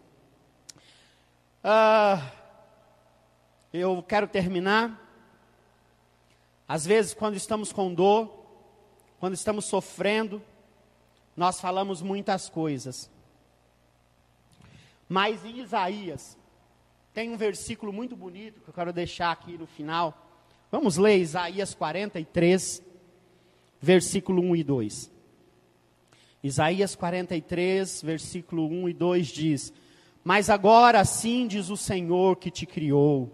Ah, 1.65 2.31
eu 3.73 4.03
quero 4.03 4.29
terminar. 4.29 5.03
Às 6.69 6.85
vezes, 6.85 7.15
quando 7.15 7.37
estamos 7.37 7.73
com 7.73 7.95
dor, 7.95 8.31
quando 9.19 9.33
estamos 9.33 9.65
sofrendo, 9.65 10.43
nós 11.35 11.59
falamos 11.59 12.03
muitas 12.03 12.51
coisas. 12.51 13.11
Mas 15.09 15.43
em 15.43 15.61
Isaías, 15.61 16.37
tem 17.15 17.31
um 17.31 17.37
versículo 17.39 17.95
muito 17.95 18.15
bonito 18.15 18.61
que 18.61 18.69
eu 18.69 18.75
quero 18.75 18.93
deixar 18.93 19.31
aqui 19.31 19.57
no 19.57 19.67
final. 19.67 20.15
Vamos 20.71 20.99
ler 20.99 21.17
Isaías 21.17 21.73
43, 21.73 22.83
versículo 23.81 24.43
1 24.43 24.57
e 24.57 24.65
2. 24.65 25.18
Isaías 26.43 26.95
43, 26.95 28.03
versículo 28.03 28.69
1 28.69 28.89
e 28.91 28.93
2 28.93 29.27
diz: 29.27 29.73
Mas 30.23 30.49
agora 30.49 31.01
assim 31.01 31.47
diz 31.47 31.69
o 31.69 31.77
Senhor 31.77 32.37
que 32.37 32.51
te 32.51 32.65
criou 32.65 33.33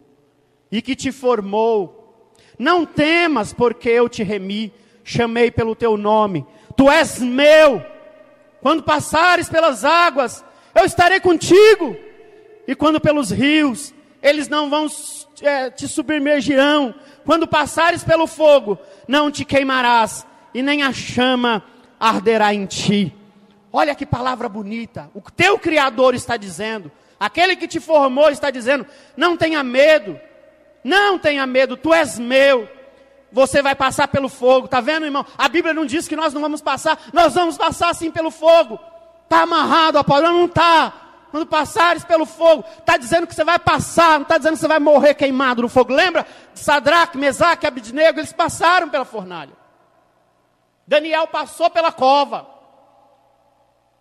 e 0.73 0.81
que 0.81 0.97
te 0.97 1.13
formou. 1.13 2.33
Não 2.59 2.87
temas, 2.87 3.53
porque 3.53 3.89
eu 3.91 4.09
te 4.09 4.23
remi, 4.23 4.73
chamei 5.03 5.51
pelo 5.51 5.75
teu 5.75 5.97
nome. 5.97 6.47
Tu 6.77 6.91
és 6.91 7.19
meu. 7.19 7.85
Quando 8.63 8.83
passares 8.83 9.49
pelas 9.51 9.85
águas, 9.85 10.43
eu 10.75 10.85
estarei 10.85 11.21
contigo. 11.21 11.95
E 12.67 12.75
quando 12.75 13.01
pelos 13.01 13.31
rios, 13.31 13.93
eles 14.23 14.49
não 14.49 14.71
vão 14.71 14.87
é, 15.43 15.69
te 15.69 15.87
submergirão. 15.87 16.95
Quando 17.27 17.47
passares 17.47 18.03
pelo 18.03 18.27
fogo, 18.27 18.79
não 19.07 19.31
te 19.31 19.45
queimarás, 19.45 20.27
e 20.55 20.63
nem 20.63 20.83
a 20.83 20.93
chama 20.93 21.63
arderá 21.99 22.53
em 22.55 22.67
ti. 22.67 23.15
Olha 23.73 23.95
que 23.95 24.07
palavra 24.07 24.49
bonita. 24.49 25.11
O 25.15 25.21
teu 25.21 25.59
Criador 25.59 26.15
está 26.15 26.37
dizendo, 26.37 26.93
aquele 27.19 27.57
que 27.57 27.67
te 27.67 27.81
formou 27.81 28.31
está 28.31 28.51
dizendo: 28.51 28.87
não 29.17 29.37
tenha 29.37 29.63
medo, 29.63 30.19
não 30.83 31.19
tenha 31.19 31.47
medo, 31.47 31.77
tu 31.77 31.93
és 31.93 32.19
meu. 32.19 32.69
Você 33.33 33.61
vai 33.61 33.75
passar 33.75 34.07
pelo 34.07 34.29
fogo, 34.29 34.69
tá 34.69 34.81
vendo, 34.81 35.07
irmão? 35.07 35.27
A 35.37 35.49
Bíblia 35.49 35.75
não 35.75 35.85
diz 35.85 36.07
que 36.07 36.15
nós 36.15 36.33
não 36.33 36.41
vamos 36.41 36.63
passar, 36.63 36.97
nós 37.13 37.35
vamos 37.35 37.59
passar 37.59 37.93
sim 37.95 38.11
pelo 38.11 38.31
fogo. 38.31 38.79
Está 39.25 39.43
amarrado 39.43 39.99
a 39.99 40.05
palavra? 40.05 40.31
Não 40.31 40.45
está. 40.45 40.93
Quando 41.33 41.47
passares 41.47 42.05
pelo 42.05 42.25
fogo, 42.25 42.65
está 42.79 42.97
dizendo 42.97 43.27
que 43.27 43.35
você 43.35 43.43
vai 43.43 43.59
passar, 43.59 44.21
não 44.21 44.23
está 44.23 44.39
dizendo 44.39 44.53
que 44.53 44.61
você 44.61 44.69
vai 44.69 44.79
morrer 44.79 45.15
queimado 45.15 45.63
no 45.63 45.69
fogo. 45.69 45.93
Lembra? 45.93 46.25
Sadraque, 46.55 47.19
Mesaque, 47.19 47.67
Abidnego, 47.67 48.21
eles 48.21 48.33
passaram 48.33 48.89
pela 48.89 49.05
fornalha. 49.05 49.64
Daniel 50.87 51.27
passou 51.27 51.71
pela 51.71 51.91
cova. 51.93 52.47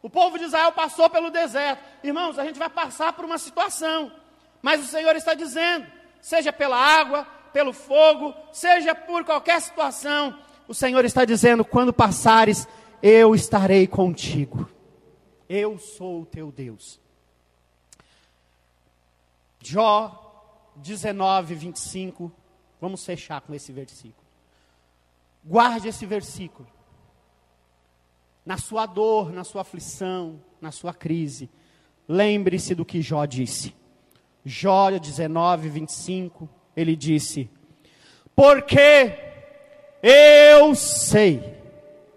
O 0.02 0.10
povo 0.10 0.38
de 0.38 0.46
Israel 0.46 0.72
passou 0.74 1.10
pelo 1.10 1.30
deserto. 1.30 1.82
Irmãos, 2.04 2.38
a 2.38 2.44
gente 2.44 2.60
vai 2.60 2.70
passar 2.70 3.14
por 3.14 3.24
uma 3.24 3.38
situação. 3.38 4.12
Mas 4.62 4.82
o 4.82 4.88
Senhor 4.88 5.16
está 5.16 5.34
dizendo: 5.34 5.88
seja 6.22 6.52
pela 6.52 6.78
água, 6.78 7.26
pelo 7.54 7.72
fogo, 7.72 8.34
seja 8.52 8.94
por 8.94 9.24
qualquer 9.24 9.62
situação, 9.62 10.38
o 10.68 10.74
Senhor 10.74 11.06
está 11.06 11.24
dizendo: 11.24 11.64
quando 11.64 11.94
passares, 11.94 12.68
eu 13.02 13.36
estarei 13.36 13.88
contigo. 13.88 14.70
Eu 15.48 15.78
sou 15.78 16.22
o 16.22 16.26
teu 16.26 16.52
Deus. 16.52 17.00
Jó 19.62 20.20
19, 20.76 21.56
25. 21.56 22.32
Vamos 22.82 23.06
fechar 23.06 23.42
com 23.42 23.54
esse 23.54 23.72
versículo. 23.72 24.23
Guarde 25.44 25.90
esse 25.90 26.06
versículo. 26.06 26.68
Na 28.46 28.58
sua 28.58 28.86
dor, 28.86 29.32
na 29.32 29.44
sua 29.44 29.62
aflição, 29.62 30.42
na 30.60 30.72
sua 30.72 30.94
crise, 30.94 31.50
lembre-se 32.08 32.76
do 32.76 32.86
que 32.86 33.02
Jó 33.02 33.26
disse. 33.26 33.74
Jó 34.46 34.90
19, 34.90 35.70
25, 35.70 36.50
ele 36.76 36.96
disse: 36.96 37.50
Porque 38.36 39.18
eu 40.02 40.76
sei 40.76 41.58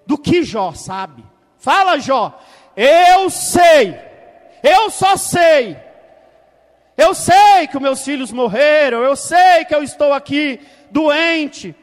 do 0.07 0.19
que 0.19 0.43
Jó 0.43 0.73
sabe. 0.73 1.25
Fala, 1.59 1.99
Jó. 1.99 2.39
Eu 2.77 3.31
sei. 3.31 3.95
Eu 4.63 4.91
só 4.91 5.17
sei. 5.17 5.77
Eu 6.97 7.15
sei 7.15 7.67
que 7.71 7.79
meus 7.79 8.03
filhos 8.05 8.33
morreram. 8.33 9.03
Eu 9.03 9.15
sei 9.17 9.65
que 9.65 9.75
eu 9.75 9.83
estou 9.83 10.13
aqui 10.13 10.61
doente. 10.91 11.75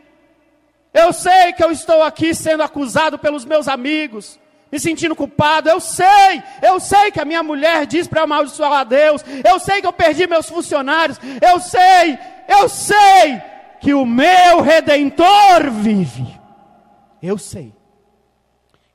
Eu 0.93 1.12
sei 1.12 1.53
que 1.53 1.63
eu 1.63 1.71
estou 1.71 2.03
aqui 2.03 2.36
sendo 2.36 2.62
acusado 2.62 3.17
pelos 3.17 3.43
meus 3.45 3.67
amigos, 3.67 4.39
me 4.71 4.79
sentindo 4.79 5.15
culpado. 5.15 5.69
Eu 5.69 5.79
sei, 5.79 6.43
eu 6.62 6.79
sei 6.79 7.12
que 7.12 7.19
a 7.19 7.25
minha 7.25 7.41
mulher 7.41 7.88
diz 7.88 8.08
para 8.08 8.23
amaldiçoar 8.23 8.73
a 8.73 8.84
Deus. 8.84 9.23
Eu 9.43 9.60
sei 9.60 9.82
que 9.82 9.88
eu 9.88 9.93
perdi 9.93 10.27
meus 10.27 10.47
funcionários. 10.47 11.19
Eu 11.41 11.60
sei, 11.60 12.17
eu 12.47 12.69
sei 12.69 13.41
que 13.82 13.93
o 13.93 14.06
meu 14.06 14.62
redentor 14.62 15.71
vive. 15.71 16.27
Eu 17.21 17.38
sei 17.38 17.73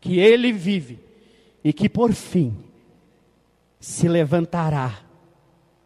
que 0.01 0.19
ele 0.19 0.53
vive 0.53 1.03
e 1.65 1.73
que 1.73 1.89
por 1.89 2.13
fim 2.13 2.57
se 3.81 4.09
levantará 4.09 5.01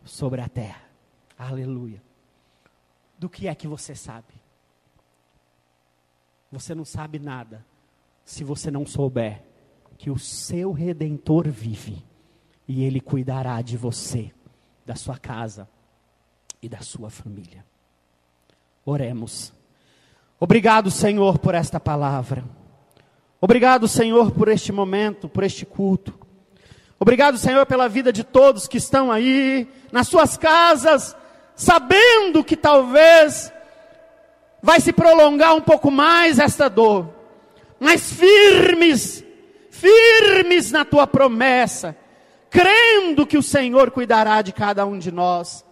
sobre 0.04 0.40
a 0.40 0.48
terra. 0.48 0.82
Aleluia. 1.38 2.02
Do 3.18 3.28
que 3.28 3.48
é 3.48 3.54
que 3.54 3.66
você 3.66 3.94
sabe? 3.94 4.31
Você 6.52 6.74
não 6.74 6.84
sabe 6.84 7.18
nada 7.18 7.64
se 8.26 8.44
você 8.44 8.70
não 8.70 8.86
souber 8.86 9.42
que 9.96 10.10
o 10.10 10.18
seu 10.18 10.70
redentor 10.70 11.48
vive 11.48 12.04
e 12.68 12.84
ele 12.84 13.00
cuidará 13.00 13.62
de 13.62 13.76
você, 13.78 14.30
da 14.84 14.94
sua 14.94 15.16
casa 15.16 15.66
e 16.60 16.68
da 16.68 16.82
sua 16.82 17.08
família. 17.08 17.64
Oremos. 18.84 19.52
Obrigado, 20.38 20.90
Senhor, 20.90 21.38
por 21.38 21.54
esta 21.54 21.80
palavra. 21.80 22.44
Obrigado, 23.40 23.88
Senhor, 23.88 24.30
por 24.30 24.48
este 24.48 24.72
momento, 24.72 25.28
por 25.28 25.44
este 25.44 25.64
culto. 25.64 26.12
Obrigado, 27.00 27.38
Senhor, 27.38 27.64
pela 27.64 27.88
vida 27.88 28.12
de 28.12 28.22
todos 28.22 28.68
que 28.68 28.76
estão 28.76 29.10
aí, 29.10 29.66
nas 29.90 30.06
suas 30.06 30.36
casas, 30.36 31.16
sabendo 31.56 32.44
que 32.44 32.56
talvez 32.56 33.52
vai 34.62 34.80
se 34.80 34.92
prolongar 34.92 35.54
um 35.54 35.60
pouco 35.60 35.90
mais 35.90 36.38
esta 36.38 36.68
dor, 36.68 37.08
mas 37.80 38.12
firmes, 38.12 39.24
firmes 39.70 40.70
na 40.70 40.84
tua 40.84 41.06
promessa, 41.06 41.96
crendo 42.48 43.26
que 43.26 43.36
o 43.36 43.42
Senhor 43.42 43.90
cuidará 43.90 44.40
de 44.40 44.52
cada 44.52 44.86
um 44.86 44.98
de 44.98 45.10
nós. 45.10 45.64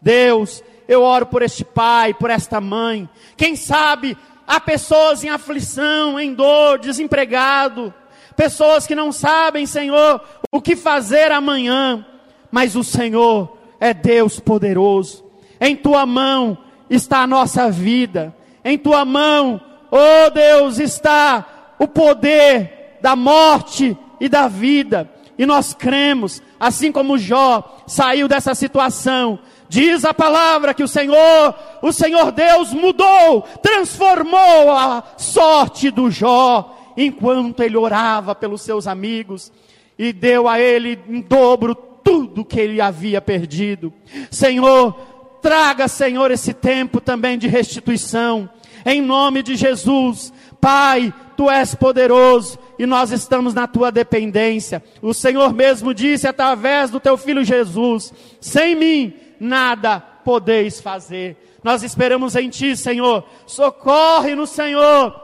Deus, 0.00 0.64
eu 0.88 1.02
oro 1.02 1.26
por 1.26 1.42
este 1.42 1.64
pai, 1.64 2.14
por 2.14 2.30
esta 2.30 2.60
mãe. 2.60 3.06
Quem 3.36 3.54
sabe 3.54 4.16
há 4.46 4.58
pessoas 4.58 5.22
em 5.22 5.28
aflição, 5.28 6.18
em 6.18 6.32
dor, 6.32 6.78
desempregado, 6.78 7.92
pessoas 8.34 8.86
que 8.86 8.94
não 8.94 9.12
sabem, 9.12 9.66
Senhor, 9.66 10.22
o 10.50 10.62
que 10.62 10.74
fazer 10.74 11.30
amanhã, 11.30 12.06
mas 12.50 12.74
o 12.74 12.82
Senhor 12.82 13.58
é 13.78 13.92
Deus 13.92 14.40
poderoso. 14.40 15.24
Em 15.60 15.76
tua 15.76 16.06
mão 16.06 16.56
está 16.90 17.20
a 17.20 17.26
nossa 17.26 17.70
vida. 17.70 18.34
Em 18.64 18.76
tua 18.76 19.04
mão, 19.04 19.60
oh 19.90 20.30
Deus, 20.30 20.78
está 20.78 21.46
o 21.78 21.86
poder 21.86 22.98
da 23.00 23.16
morte 23.16 23.96
e 24.20 24.28
da 24.28 24.48
vida. 24.48 25.08
E 25.38 25.46
nós 25.46 25.72
cremos, 25.72 26.42
assim 26.58 26.92
como 26.92 27.16
Jó 27.16 27.82
saiu 27.86 28.28
dessa 28.28 28.54
situação, 28.54 29.38
diz 29.70 30.04
a 30.04 30.12
palavra 30.12 30.74
que 30.74 30.82
o 30.82 30.88
Senhor, 30.88 31.54
o 31.80 31.92
Senhor 31.92 32.30
Deus 32.32 32.74
mudou, 32.74 33.42
transformou 33.62 34.70
a 34.70 35.02
sorte 35.16 35.90
do 35.90 36.10
Jó, 36.10 36.76
enquanto 36.96 37.62
ele 37.62 37.76
orava 37.76 38.34
pelos 38.34 38.60
seus 38.60 38.86
amigos, 38.86 39.50
e 39.98 40.12
deu 40.12 40.46
a 40.46 40.60
ele 40.60 40.98
em 41.08 41.22
dobro 41.22 41.74
tudo 41.74 42.44
que 42.44 42.60
ele 42.60 42.80
havia 42.80 43.20
perdido. 43.20 43.92
Senhor, 44.30 44.94
Traga, 45.40 45.88
Senhor, 45.88 46.30
esse 46.30 46.52
tempo 46.52 47.00
também 47.00 47.38
de 47.38 47.48
restituição. 47.48 48.48
Em 48.84 49.00
nome 49.00 49.42
de 49.42 49.56
Jesus. 49.56 50.32
Pai, 50.60 51.12
tu 51.36 51.50
és 51.50 51.74
poderoso 51.74 52.58
e 52.78 52.84
nós 52.84 53.10
estamos 53.10 53.54
na 53.54 53.66
tua 53.66 53.90
dependência. 53.90 54.82
O 55.00 55.14
Senhor 55.14 55.54
mesmo 55.54 55.94
disse 55.94 56.26
através 56.26 56.90
do 56.90 57.00
teu 57.00 57.16
filho 57.16 57.44
Jesus: 57.44 58.12
sem 58.40 58.74
mim 58.74 59.14
nada 59.38 60.00
podeis 60.00 60.80
fazer. 60.80 61.36
Nós 61.64 61.82
esperamos 61.82 62.36
em 62.36 62.48
ti, 62.48 62.76
Senhor. 62.76 63.24
Socorre 63.46 64.34
no 64.34 64.46
Senhor. 64.46 65.14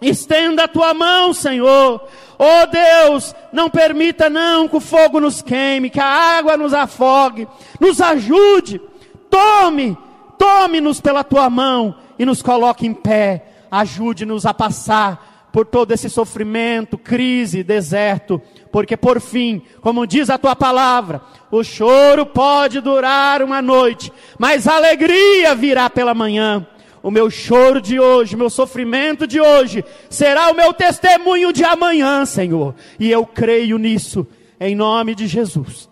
Estenda 0.00 0.64
a 0.64 0.68
tua 0.68 0.92
mão, 0.92 1.32
Senhor. 1.32 2.06
Oh 2.38 2.66
Deus, 2.66 3.34
não 3.52 3.70
permita 3.70 4.28
não 4.28 4.68
que 4.68 4.76
o 4.76 4.80
fogo 4.80 5.18
nos 5.18 5.40
queime, 5.40 5.90
que 5.90 6.00
a 6.00 6.38
água 6.38 6.56
nos 6.56 6.74
afogue. 6.74 7.48
Nos 7.80 8.00
ajude 8.00 8.80
Tome, 9.30 9.96
tome-nos 10.38 11.00
pela 11.00 11.24
tua 11.24 11.48
mão 11.50 11.96
e 12.18 12.24
nos 12.24 12.42
coloque 12.42 12.86
em 12.86 12.94
pé. 12.94 13.46
Ajude-nos 13.70 14.46
a 14.46 14.54
passar 14.54 15.48
por 15.56 15.64
todo 15.64 15.90
esse 15.92 16.10
sofrimento, 16.10 16.98
crise, 16.98 17.62
deserto, 17.62 18.42
porque 18.70 18.94
por 18.94 19.20
fim, 19.22 19.62
como 19.80 20.06
diz 20.06 20.28
a 20.28 20.36
tua 20.36 20.54
palavra, 20.54 21.22
o 21.50 21.64
choro 21.64 22.26
pode 22.26 22.78
durar 22.80 23.42
uma 23.42 23.62
noite, 23.62 24.12
mas 24.38 24.68
a 24.68 24.76
alegria 24.76 25.54
virá 25.54 25.88
pela 25.88 26.12
manhã. 26.12 26.66
O 27.02 27.10
meu 27.10 27.30
choro 27.30 27.80
de 27.80 27.98
hoje, 27.98 28.36
meu 28.36 28.50
sofrimento 28.50 29.26
de 29.26 29.40
hoje, 29.40 29.82
será 30.10 30.50
o 30.50 30.54
meu 30.54 30.74
testemunho 30.74 31.52
de 31.54 31.64
amanhã, 31.64 32.26
Senhor. 32.26 32.74
E 33.00 33.10
eu 33.10 33.24
creio 33.24 33.78
nisso, 33.78 34.26
em 34.60 34.74
nome 34.74 35.14
de 35.14 35.26
Jesus. 35.26 35.88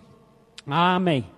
Amém. 0.67 1.34